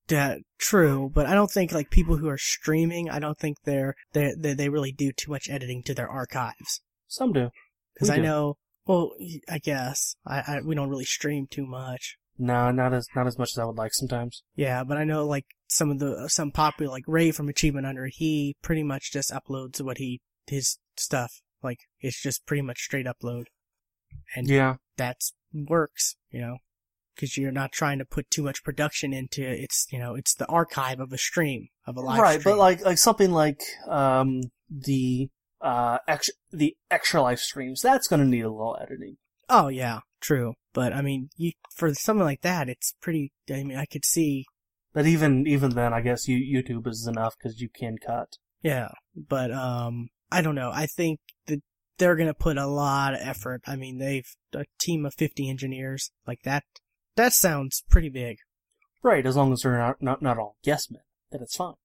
[0.08, 3.96] that true, but I don't think like people who are streaming, I don't think they're
[4.14, 6.82] they they, they really do too much editing to their archives.
[7.08, 7.50] Some do.
[7.94, 8.24] Because I do.
[8.24, 9.12] know, well,
[9.50, 12.18] I guess I, I we don't really stream too much.
[12.38, 14.44] No, not as not as much as I would like sometimes.
[14.56, 18.10] Yeah, but I know like some of the some popular like Ray from Achievement Hunter,
[18.12, 21.42] he pretty much just uploads what he his stuff.
[21.64, 23.46] Like it's just pretty much straight upload,
[24.36, 26.58] and Yeah, that's works, you know,
[27.16, 29.60] because you're not trying to put too much production into it.
[29.62, 32.24] It's you know it's the archive of a stream of a live stream.
[32.24, 32.40] right.
[32.42, 32.56] stream.
[32.56, 35.30] But like like something like um the
[35.62, 39.18] uh extra the extra life streams that's going to need a little editing.
[39.48, 40.54] Oh yeah, true.
[40.74, 43.32] But I mean, you for something like that, it's pretty.
[43.50, 44.46] I mean, I could see.
[44.94, 48.38] But even even then, I guess you, YouTube is enough because you can cut.
[48.62, 50.72] Yeah, but um, I don't know.
[50.74, 51.62] I think that
[51.98, 53.62] they're gonna put a lot of effort.
[53.68, 56.64] I mean, they've a team of fifty engineers like that.
[57.16, 58.38] That sounds pretty big.
[59.04, 61.76] Right, as long as they're not not, not all yes men, then it's fine.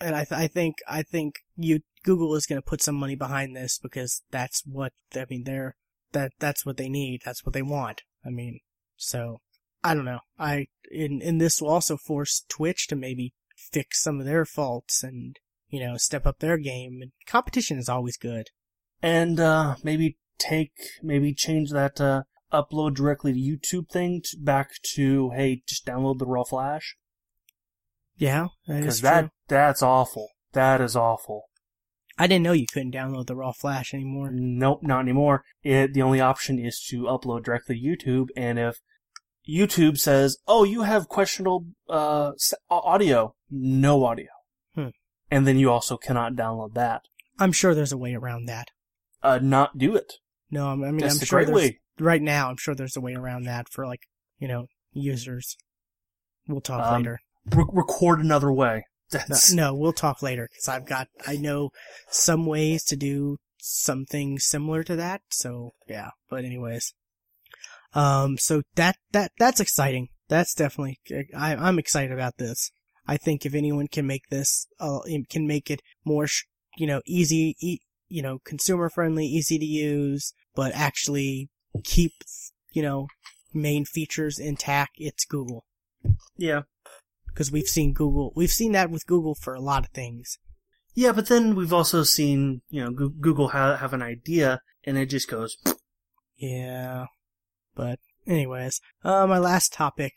[0.00, 3.56] And I, th- I think, I think you Google is gonna put some money behind
[3.56, 5.42] this because that's what I mean.
[5.44, 5.74] They're
[6.12, 7.20] that that's what they need.
[7.24, 8.02] That's what they want.
[8.24, 8.60] I mean,
[8.96, 9.40] so
[9.84, 10.20] I don't know.
[10.38, 13.32] I in and this will also force Twitch to maybe
[13.72, 15.36] fix some of their faults and
[15.68, 16.98] you know step up their game.
[17.02, 18.48] And competition is always good.
[19.02, 24.70] and uh maybe take maybe change that uh upload directly to YouTube thing to, back
[24.94, 26.96] to hey, just download the raw flash
[28.16, 29.08] Yeah, that because true.
[29.10, 30.28] that that's awful.
[30.52, 31.47] That is awful.
[32.18, 34.30] I didn't know you couldn't download the raw flash anymore.
[34.32, 35.44] Nope, not anymore.
[35.62, 38.78] It the only option is to upload directly to YouTube, and if
[39.48, 42.32] YouTube says, "Oh, you have questionable uh,
[42.70, 44.28] audio," no audio,
[44.74, 44.88] Hmm.
[45.30, 47.02] and then you also cannot download that.
[47.38, 48.68] I'm sure there's a way around that.
[49.22, 50.14] Uh, not do it.
[50.50, 53.44] No, I'm- mean, That's I'm sure there's, right now, I'm sure there's a way around
[53.44, 54.02] that for like,
[54.38, 55.56] you know, users.
[56.46, 57.20] We'll talk Um, later.
[57.46, 58.84] Re- record another way.
[59.12, 61.70] No, That's no, we'll talk later because I've got, I know
[62.10, 65.22] some ways to do something similar to that.
[65.30, 66.92] So yeah, but anyways,
[67.94, 70.08] um, so that, that, that's exciting.
[70.28, 70.98] That's definitely,
[71.34, 72.70] I, I'm excited about this.
[73.06, 74.98] I think if anyone can make this, uh,
[75.30, 76.44] can make it more, sh-
[76.76, 81.48] you know, easy, e- you know, consumer friendly, easy to use, but actually
[81.82, 82.12] keep,
[82.72, 83.06] you know,
[83.54, 85.64] main features intact, it's Google
[86.36, 86.62] yeah,
[87.38, 88.32] because we've seen Google.
[88.34, 90.38] We've seen that with Google for a lot of things.
[90.92, 91.12] yeah.
[91.12, 95.30] But then we've also seen you know Google ha- have an idea, and it just
[95.30, 95.56] goes.
[96.40, 97.06] Yeah,
[97.74, 100.12] but anyways, uh, my last topic.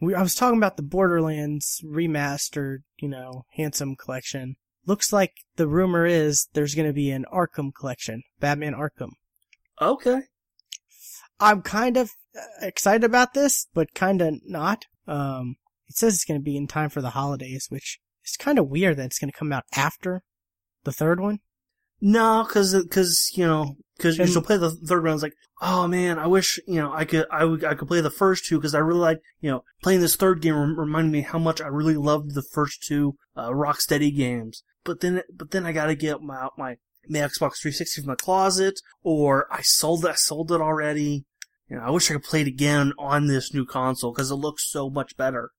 [0.00, 4.56] We I was talking about the Borderlands remastered, you know, handsome collection.
[4.84, 9.10] Looks like the rumor is there's going to be an Arkham collection, Batman Arkham.
[9.80, 10.22] Okay.
[11.38, 14.86] I'm kind of uh, excited about this, but kind of not.
[15.06, 15.54] Um,
[15.90, 18.68] it says it's going to be in time for the holidays, which is kind of
[18.68, 20.22] weird that it's going to come out after
[20.84, 21.40] the third one.
[22.00, 25.16] No, because because you know because you'll play the third round.
[25.16, 28.00] It's like, oh man, I wish you know I could I would I could play
[28.00, 31.12] the first two because I really like you know playing this third game rem- reminded
[31.12, 34.62] me how much I really loved the first two uh, Rocksteady games.
[34.84, 36.76] But then but then I got to get my my
[37.08, 40.10] my Xbox 360 from the closet, or I sold it.
[40.12, 41.26] I sold it already.
[41.68, 44.36] You know, I wish I could play it again on this new console because it
[44.36, 45.50] looks so much better.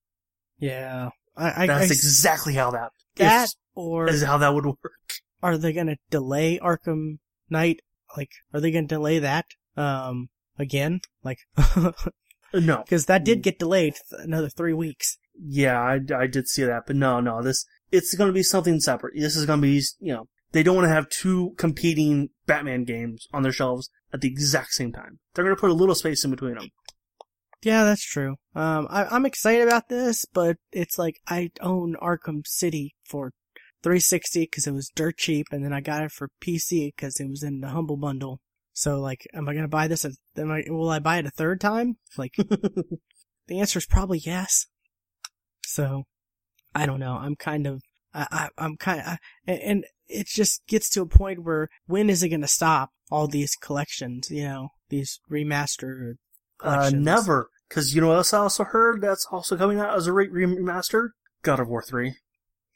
[0.62, 4.64] Yeah, I, I, That's I- exactly how that that is- or is how that would
[4.66, 5.12] work.
[5.42, 7.18] are they going to delay Arkham
[7.50, 7.80] Knight?
[8.16, 9.46] Like, are they going to delay that
[9.76, 11.00] um again?
[11.24, 11.38] Like,
[12.54, 15.16] No, because that did get delayed another three weeks.
[15.42, 19.14] Yeah, I, I did see that, but no, no, this, it's gonna be something separate.
[19.16, 23.26] This is gonna be, you know, they don't want to have two competing Batman games
[23.32, 25.18] on their shelves at the exact same time.
[25.32, 26.68] They're gonna put a little space in between them.
[27.62, 28.36] Yeah, that's true.
[28.54, 33.32] Um, I, I'm excited about this, but it's like I own Arkham City for
[33.82, 37.28] 360 because it was dirt cheap, and then I got it for PC because it
[37.28, 38.40] was in the Humble Bundle.
[38.72, 40.04] So, like, am I gonna buy this?
[40.04, 41.96] A, am I, will I buy it a third time?
[42.16, 44.66] Like, the answer is probably yes.
[45.64, 46.04] So,
[46.74, 47.14] I don't know.
[47.14, 47.82] I'm kind of,
[48.12, 52.10] I, I I'm kind of, and, and it just gets to a point where when
[52.10, 52.90] is it gonna stop?
[53.10, 56.14] All these collections, you know, these remastered
[56.62, 57.48] Uh, never.
[57.72, 60.28] Cause you know what else I also heard that's also coming out as a re-
[60.28, 61.08] remaster?
[61.42, 62.14] God of War 3.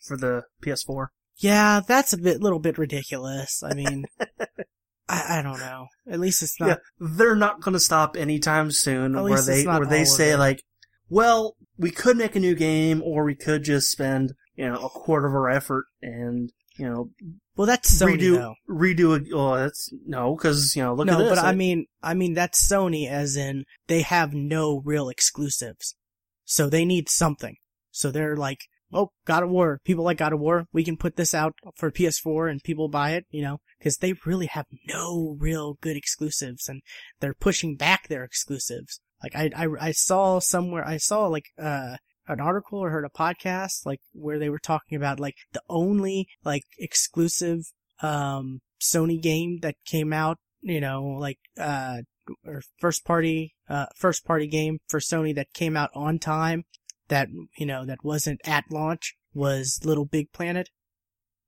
[0.01, 1.09] For the PS4.
[1.36, 3.62] Yeah, that's a bit, little bit ridiculous.
[3.62, 4.07] I mean,
[5.09, 5.88] I, I don't know.
[6.11, 6.68] At least it's not.
[6.68, 10.62] yeah, they're not gonna stop anytime soon At where they, where they say like,
[11.11, 14.88] well, we could make a new game or we could just spend, you know, a
[14.88, 17.11] quarter of our effort and, you know,
[17.57, 18.54] Well, that's Sony redo though.
[18.68, 19.26] redo.
[19.32, 21.28] Oh, that's no, because you know, look no, at this.
[21.30, 25.96] but I mean, I mean that's Sony, as in they have no real exclusives,
[26.44, 27.57] so they need something.
[27.90, 28.59] So they're like,
[28.92, 29.80] oh, God of War.
[29.84, 30.66] People like God of War.
[30.72, 34.14] We can put this out for PS4 and people buy it, you know, because they
[34.24, 36.82] really have no real good exclusives, and
[37.20, 39.00] they're pushing back their exclusives.
[39.22, 41.96] Like I, I, I saw somewhere, I saw like uh
[42.29, 46.27] an article or heard a podcast like where they were talking about like the only
[46.45, 47.61] like exclusive
[48.03, 51.99] um Sony game that came out, you know, like uh
[52.45, 56.64] or first party uh first party game for Sony that came out on time
[57.09, 60.68] that you know that wasn't at launch was Little Big Planet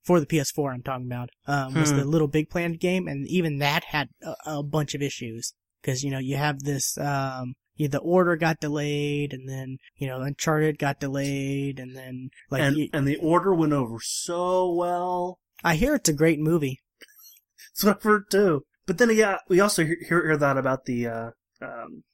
[0.05, 1.97] for the PS4 I'm talking about um was Hmm.
[1.99, 5.53] the Little Big Planet game and even that had a, a bunch of issues
[5.83, 10.07] because you know you have this um yeah, the order got delayed and then you
[10.07, 14.70] know Uncharted got delayed and then like and you- and the order went over so
[14.74, 15.39] well.
[15.64, 16.81] I hear it's a great movie
[17.72, 18.64] That's what I've heard too.
[18.87, 21.31] But then yeah, we also hear, hear, that about the uh,
[21.62, 22.05] um,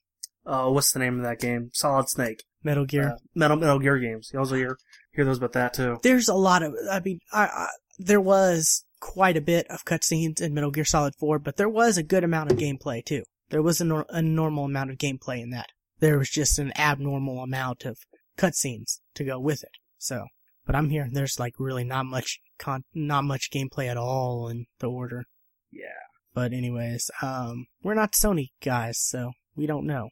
[0.45, 1.69] uh, what's the name of that game?
[1.73, 4.29] Solid Snake, Metal Gear uh, Metal Metal Gear games.
[4.33, 4.77] You also hear
[5.13, 5.97] hear those about that too.
[6.03, 10.41] there's a lot of I mean I, I there was quite a bit of cutscenes
[10.41, 13.61] in Metal Gear Solid 4 but there was a good amount of gameplay too there
[13.61, 15.69] was a, nor- a normal amount of gameplay in that
[15.99, 17.97] there was just an abnormal amount of
[18.37, 20.25] cutscenes to go with it so
[20.65, 24.65] but I'm here there's like really not much con- not much gameplay at all in
[24.79, 25.25] the order
[25.71, 26.01] Yeah.
[26.33, 30.09] but anyways um we're not Sony guys so We don't know.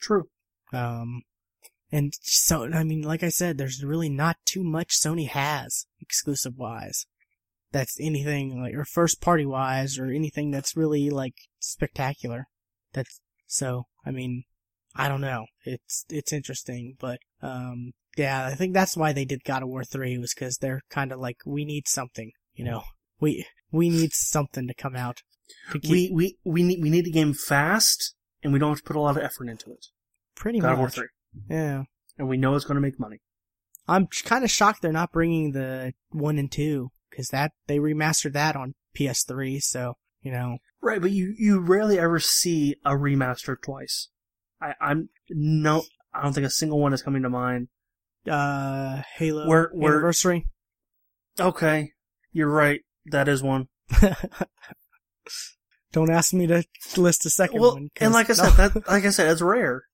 [0.00, 0.24] True.
[0.72, 1.22] Um,
[1.92, 6.54] and so, I mean, like I said, there's really not too much Sony has exclusive
[6.56, 7.04] wise.
[7.72, 12.46] That's anything like, or first party wise, or anything that's really like spectacular.
[12.92, 14.44] That's, so, I mean,
[14.94, 15.46] I don't know.
[15.64, 19.84] It's, it's interesting, but, um, yeah, I think that's why they did God of War
[19.84, 22.82] 3 was because they're kind of like, we need something, you know,
[23.20, 25.22] we, we need something to come out.
[25.72, 28.78] To keep, We we we need we need a game fast, and we don't have
[28.78, 29.86] to put a lot of effort into it.
[30.36, 30.94] pretty God of War much.
[30.94, 31.08] three,
[31.48, 31.82] Yeah.
[32.18, 33.18] and we know it's going to make money.
[33.88, 38.32] I'm kind of shocked they're not bringing the one and two because that they remastered
[38.34, 39.60] that on PS3.
[39.60, 44.08] So you know, Right, but you you rarely ever see a remaster twice.
[44.60, 45.82] I I'm no,
[46.14, 47.68] I don't think a single one is coming to mind.
[48.28, 50.46] uh, Halo Where- where- anniversary.
[51.38, 51.92] Okay,
[52.32, 52.80] you're right.
[53.06, 53.68] That is one.
[55.92, 56.62] Don't ask me to
[56.96, 57.88] list a second well, one.
[58.00, 58.48] and like I no.
[58.50, 59.84] said, that like I said, it's rare.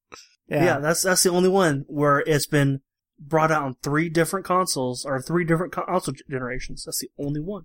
[0.47, 0.79] yeah, Yeah.
[0.79, 2.81] that's that's the only one where it's been
[3.19, 6.85] brought out on three different consoles or three different console generations.
[6.85, 7.65] That's the only one.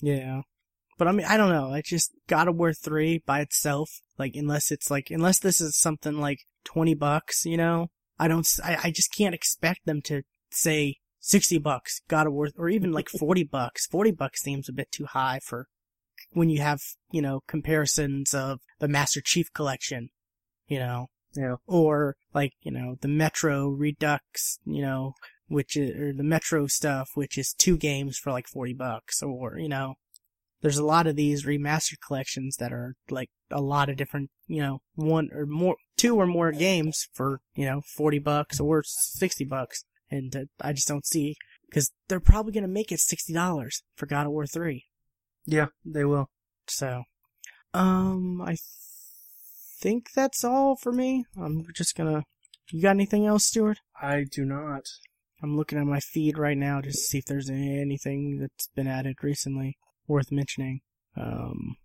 [0.00, 0.42] yeah.
[0.98, 1.72] But I mean, I don't know.
[1.72, 5.78] I just God of War three by itself, like unless it's like unless this is
[5.78, 7.88] something like twenty bucks, you know,
[8.18, 8.46] I don't.
[8.64, 12.92] I, I just can't expect them to say sixty bucks God of War or even
[12.92, 13.86] like forty bucks.
[13.86, 15.66] Forty bucks seems a bit too high for
[16.32, 16.80] when you have
[17.10, 20.08] you know comparisons of the Master Chief collection,
[20.66, 21.56] you know, Yeah.
[21.66, 25.12] or like you know the Metro Redux, you know,
[25.48, 29.58] which is or the Metro stuff, which is two games for like forty bucks, or
[29.58, 29.96] you know,
[30.62, 34.60] there's a lot of these remastered collections that are like a lot of different, you
[34.60, 39.44] know, one or more, two or more games for you know forty bucks or sixty
[39.44, 41.36] bucks, and uh, I just don't see
[41.68, 44.86] because they're probably gonna make it sixty dollars for God of War three.
[45.44, 46.30] Yeah, they will.
[46.66, 47.04] So,
[47.72, 48.60] um, I th-
[49.78, 51.24] think that's all for me.
[51.40, 52.24] I'm just gonna.
[52.72, 53.78] You got anything else, Stuart?
[54.00, 54.82] I do not.
[55.40, 58.88] I'm looking at my feed right now just to see if there's anything that's been
[58.88, 59.76] added recently
[60.08, 60.80] worth mentioning.
[61.16, 61.76] Um,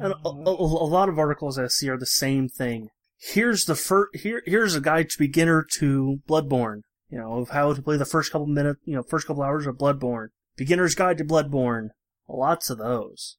[0.00, 2.88] And a, a, a lot of articles I see are the same thing.
[3.18, 4.16] Here's the first.
[4.16, 6.80] Here, here's a guide to beginner to Bloodborne.
[7.08, 8.80] You know of how to play the first couple minutes.
[8.84, 10.28] You know, first couple hours of Bloodborne.
[10.56, 11.88] Beginner's guide to Bloodborne.
[12.28, 13.36] Lots of those.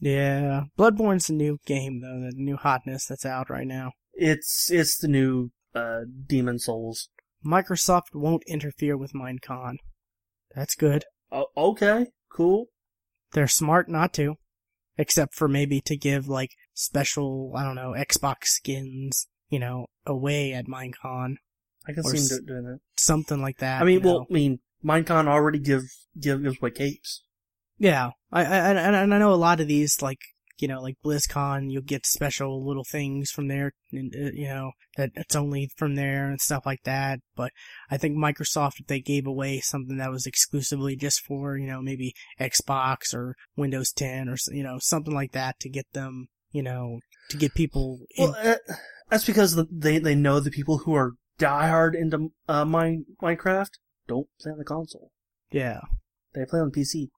[0.00, 3.92] yeah, Bloodborne's a new game though, the new hotness that's out right now.
[4.14, 7.08] It's it's the new uh, Demon's Souls.
[7.44, 9.76] Microsoft won't interfere with Minecon.
[10.54, 11.04] That's good.
[11.30, 12.66] Oh, okay, cool.
[13.34, 14.36] They're smart not to.
[14.96, 20.52] Except for maybe to give like special, I don't know, Xbox skins, you know, away
[20.52, 21.34] at Minecon.
[21.86, 22.78] I can see do- doing that.
[22.96, 23.82] Something like that.
[23.82, 24.12] I mean, you know.
[24.14, 25.82] well, I mean, Minecon already give
[26.18, 27.24] give gives away capes.
[27.76, 30.20] Yeah, I, I and I know a lot of these like
[30.58, 34.72] you know like BlizzCon, you'll get special little things from there, and uh, you know
[34.96, 37.20] that it's only from there and stuff like that.
[37.34, 37.52] But
[37.90, 41.82] I think Microsoft, if they gave away something that was exclusively just for you know
[41.82, 46.62] maybe Xbox or Windows 10 or you know something like that to get them you
[46.62, 47.00] know
[47.30, 48.74] to get people in, Well, uh,
[49.10, 53.70] that's because they they know the people who are diehard into uh, mine, Minecraft
[54.06, 55.10] don't play on the console.
[55.50, 55.80] yeah.
[56.34, 57.10] They play on PC.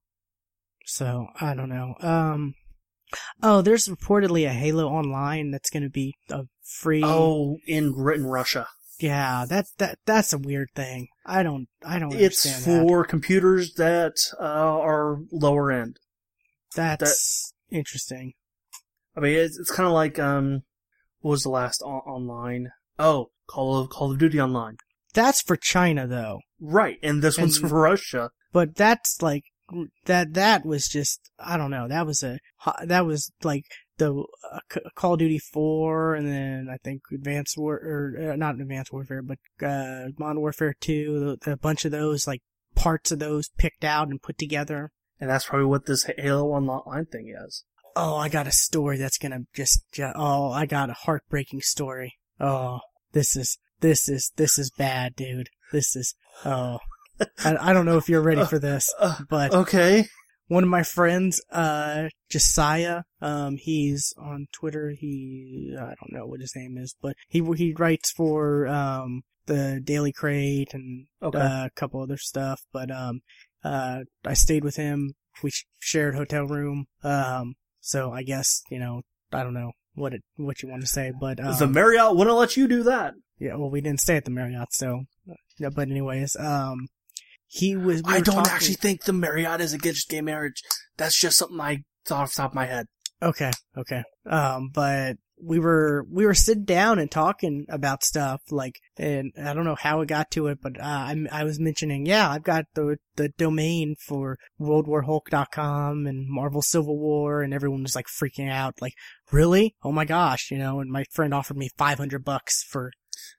[0.84, 1.94] So I don't know.
[2.00, 2.54] Um.
[3.42, 7.02] Oh, there's reportedly a Halo Online that's going to be a free.
[7.04, 11.08] Oh, in in Russia, Yeah, that's that that's a weird thing.
[11.24, 15.98] I don't I don't it's for computers that uh, are lower end.
[16.74, 16.98] that.
[16.98, 18.34] That's interesting.
[19.16, 20.62] I mean, it's, it's kind of like um,
[21.20, 22.70] what was the last on- online?
[22.98, 24.76] Oh, Call of Call of Duty Online.
[25.14, 26.40] That's for China though.
[26.60, 28.30] Right, and this one's for Russia.
[28.52, 29.44] But that's like
[30.04, 31.88] that that was just I don't know.
[31.88, 32.38] That was a
[32.84, 33.64] that was like
[33.98, 34.58] the uh,
[34.94, 39.22] Call of Duty 4 and then I think Advanced War or uh, not Advanced Warfare
[39.22, 42.42] but uh Modern Warfare 2, the, a bunch of those like
[42.74, 44.92] parts of those picked out and put together.
[45.18, 47.64] And that's probably what this Halo Online thing is.
[47.96, 49.82] Oh, I got a story that's gonna just,
[50.14, 52.18] oh, I got a heartbreaking story.
[52.38, 52.80] Oh,
[53.12, 55.48] this is, this is, this is bad, dude.
[55.72, 56.14] This is,
[56.44, 56.78] oh.
[57.44, 60.06] I, I don't know if you're ready for this, Uh, but okay.
[60.48, 64.90] one of my friends, uh, Josiah, um, he's on Twitter.
[64.98, 69.80] He, I don't know what his name is, but he, he writes for, um, the
[69.82, 71.38] Daily Crate and Okay.
[71.38, 72.62] uh, a couple other stuff.
[72.72, 73.20] But um,
[73.64, 75.14] uh, I stayed with him.
[75.42, 76.86] We shared hotel room.
[77.04, 79.02] Um, so I guess you know
[79.32, 82.36] I don't know what it what you want to say, but um, the Marriott wouldn't
[82.36, 83.14] let you do that.
[83.38, 83.54] yeah.
[83.54, 85.04] Well, we didn't stay at the Marriott, so
[85.58, 85.68] yeah.
[85.68, 86.88] But anyways, um,
[87.46, 88.02] he was.
[88.02, 90.62] we I don't talking- actually think the Marriott is against gay marriage.
[90.96, 92.86] That's just something I thought off the top of my head.
[93.22, 94.02] Okay, okay.
[94.28, 99.52] Um, but we were we were sitting down and talking about stuff like and I
[99.52, 102.42] don't know how it got to it but uh, I I was mentioning yeah I've
[102.42, 108.50] got the the domain for worldwarhulk.com and Marvel Civil War and everyone was like freaking
[108.50, 108.94] out like
[109.30, 112.90] really oh my gosh you know and my friend offered me 500 bucks for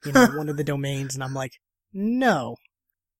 [0.05, 1.53] you know one of the domains and I'm like
[1.93, 2.57] no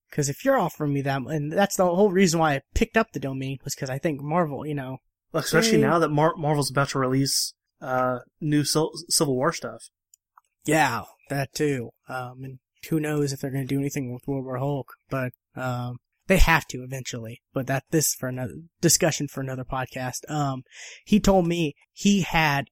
[0.10, 3.12] because if you're offering me that and that's the whole reason why I picked up
[3.12, 4.98] the domain was because I think Marvel you know
[5.34, 5.82] Especially Hey.
[5.84, 9.84] now that Mar- Marvel's about to release uh new Sil- Civil War stuff.
[10.66, 11.92] Yeah, that too.
[12.10, 15.32] Um, and who knows if they're going to do anything with World War Hulk, but
[15.56, 15.98] um,
[16.28, 17.42] they have to eventually.
[17.54, 20.30] But that this for another discussion for another podcast.
[20.30, 20.64] Um,
[21.06, 22.68] he told me he had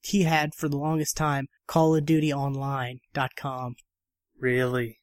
[0.00, 3.74] he had for the longest time Call of Duty Online.com,
[4.38, 5.00] Really?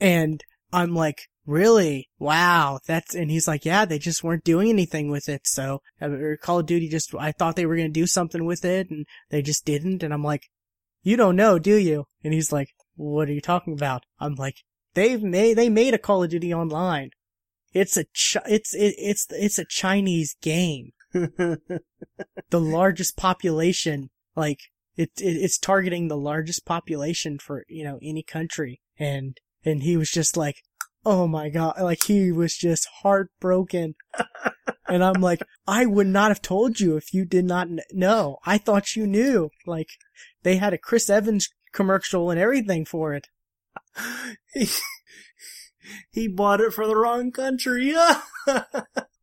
[0.00, 0.42] and
[0.72, 2.08] I'm like, really?
[2.18, 5.42] Wow, that's and he's like, yeah, they just weren't doing anything with it.
[5.44, 6.08] So uh,
[6.40, 9.06] Call of Duty just I thought they were going to do something with it, and
[9.30, 10.02] they just didn't.
[10.02, 10.48] And I'm like,
[11.02, 12.04] you don't know, do you?
[12.22, 14.04] And he's like, what are you talking about?
[14.20, 14.56] I'm like,
[14.94, 17.10] they've made they made a Call of Duty Online.
[17.72, 20.92] It's a chi- it's it, it's it's a Chinese game.
[22.50, 24.58] The largest population, like
[24.96, 29.96] it, it it's targeting the largest population for you know any country, and and he
[29.96, 30.56] was just like,
[31.04, 33.94] oh my god, like he was just heartbroken.
[34.88, 38.38] and I'm like, I would not have told you if you did not know.
[38.44, 39.50] I thought you knew.
[39.66, 39.88] Like
[40.42, 43.28] they had a Chris Evans commercial and everything for it.
[46.10, 47.94] he, bought it for the wrong country.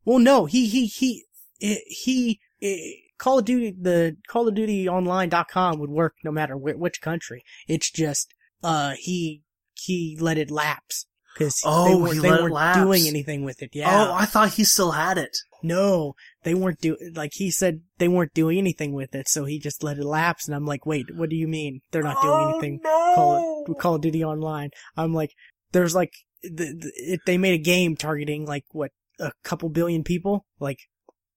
[0.04, 1.26] Well, no, he he he
[1.58, 6.56] he, he, he Call of Duty the Call of Duty Online.com would work no matter
[6.56, 7.44] which country.
[7.68, 9.42] It's just uh he
[9.84, 13.70] he let it lapse because Oh, they weren't, they weren't doing anything with it.
[13.74, 14.08] Oh, yeah.
[14.08, 15.36] Oh, I thought he still had it.
[15.62, 19.58] No, they weren't do like he said they weren't doing anything with it, so he
[19.58, 20.46] just let it lapse.
[20.48, 22.80] And I'm like, wait, what do you mean they're not doing Oh, anything?
[22.82, 23.12] No.
[23.14, 24.70] Call it Call of Duty Online.
[24.96, 25.32] I'm like,
[25.72, 26.12] there's like
[26.42, 30.78] the, the, it, they made a game targeting like what a couple billion people, like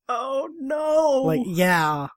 [0.07, 1.23] Oh no.
[1.23, 2.07] like yeah.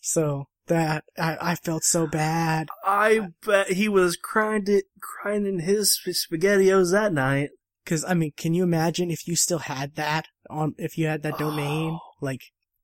[0.00, 2.68] So that I, I felt so bad.
[2.84, 7.50] I bet he was crying it, crying in his spaghettios that night.
[7.86, 11.22] Cause I mean, can you imagine if you still had that on, if you had
[11.22, 12.00] that domain, Oh.
[12.20, 12.42] like,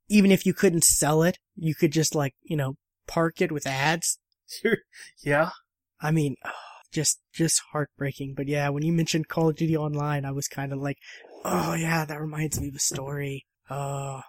[0.08, 2.76] even if you couldn't sell it, you could just like, you know,
[3.06, 4.18] park it with ads.
[5.22, 5.50] yeah.
[6.00, 6.36] I mean,
[6.92, 8.34] just, just heartbreaking.
[8.34, 10.96] But yeah, when you mentioned Call of Duty Online, I was kind of like,
[11.44, 13.44] oh yeah, that reminds me of a story.
[13.68, 14.20] Oh,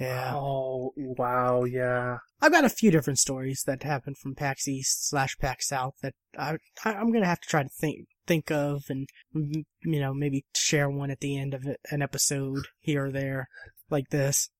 [0.00, 0.32] yeah.
[0.34, 1.64] Oh wow.
[1.64, 2.18] Yeah.
[2.40, 6.14] I've got a few different stories that happened from PAX East slash PAX South that
[6.38, 9.64] I, I I'm gonna have to try to think think of and you
[10.00, 13.48] know maybe share one at the end of an episode here or there
[13.90, 14.50] like this.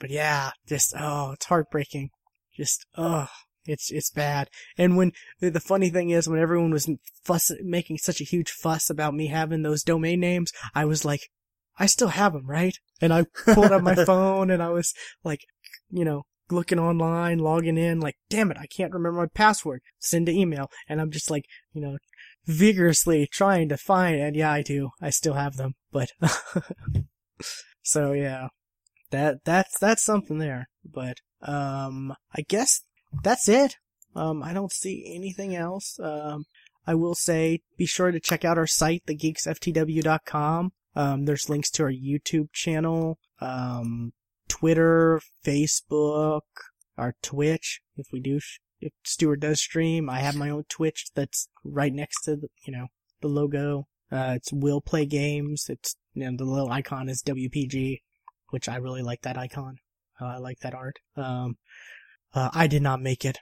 [0.00, 2.10] But yeah, just oh, it's heartbreaking.
[2.56, 3.28] Just oh,
[3.66, 4.48] it's it's bad.
[4.76, 6.90] And when the, the funny thing is, when everyone was
[7.24, 11.28] fuss making such a huge fuss about me having those domain names, I was like,
[11.78, 12.76] I still have them, right?
[13.00, 14.92] And I pulled up my phone and I was
[15.24, 15.40] like,
[15.90, 19.80] you know, looking online, logging in, like, damn it, I can't remember my password.
[19.98, 20.70] Send an email.
[20.88, 21.98] And I'm just like, you know,
[22.46, 24.90] vigorously trying to find, and yeah, I do.
[25.00, 26.12] I still have them, but,
[27.82, 28.48] so yeah,
[29.10, 30.68] that, that's, that's something there.
[30.84, 32.82] But, um, I guess
[33.22, 33.76] that's it.
[34.16, 35.98] Um, I don't see anything else.
[36.02, 36.44] Um,
[36.86, 40.72] I will say, be sure to check out our site, thegeeksftw.com.
[40.98, 44.12] Um, there's links to our YouTube channel, um,
[44.48, 46.40] Twitter, Facebook,
[46.96, 47.80] our Twitch.
[47.96, 48.40] If we do,
[48.80, 52.72] if Stuart does stream, I have my own Twitch that's right next to the, you
[52.72, 52.88] know,
[53.20, 53.86] the logo.
[54.10, 55.66] Uh, it's Will Play Games.
[55.68, 58.00] It's, you know, the little icon is WPG,
[58.50, 59.76] which I really like that icon.
[60.20, 60.96] Uh, I like that art.
[61.16, 61.58] Um,
[62.34, 63.38] uh, I did not make it.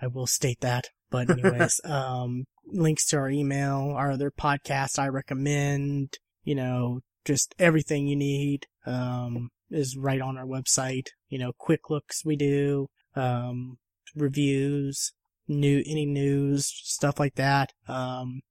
[0.00, 0.90] I will state that.
[1.10, 7.54] But anyways, um, links to our email, our other podcasts I recommend, you know, just
[7.58, 11.08] everything you need, um, is right on our website.
[11.28, 13.78] You know, quick looks we do, um,
[14.14, 15.12] reviews,
[15.48, 17.72] new, any news, stuff like that.
[17.88, 18.42] Um,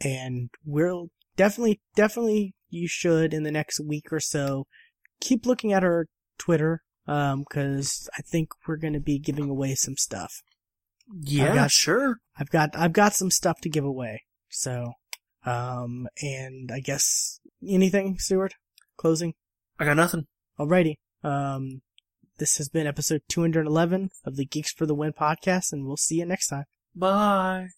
[0.00, 4.66] and we'll definitely, definitely you should in the next week or so
[5.20, 6.06] keep looking at our
[6.38, 10.42] Twitter, um, cause I think we're gonna be giving away some stuff.
[11.22, 11.54] Yeah.
[11.54, 12.16] got- sure.
[12.38, 14.22] I've got I've got some stuff to give away.
[14.48, 14.92] So,
[15.44, 18.54] um, and I guess anything, Stuart?
[18.96, 19.34] Closing.
[19.78, 20.26] I got nothing.
[20.58, 20.96] Alrighty.
[21.22, 21.82] Um,
[22.38, 26.16] this has been episode 211 of the Geeks for the Win podcast, and we'll see
[26.16, 26.64] you next time.
[26.94, 27.68] Bye.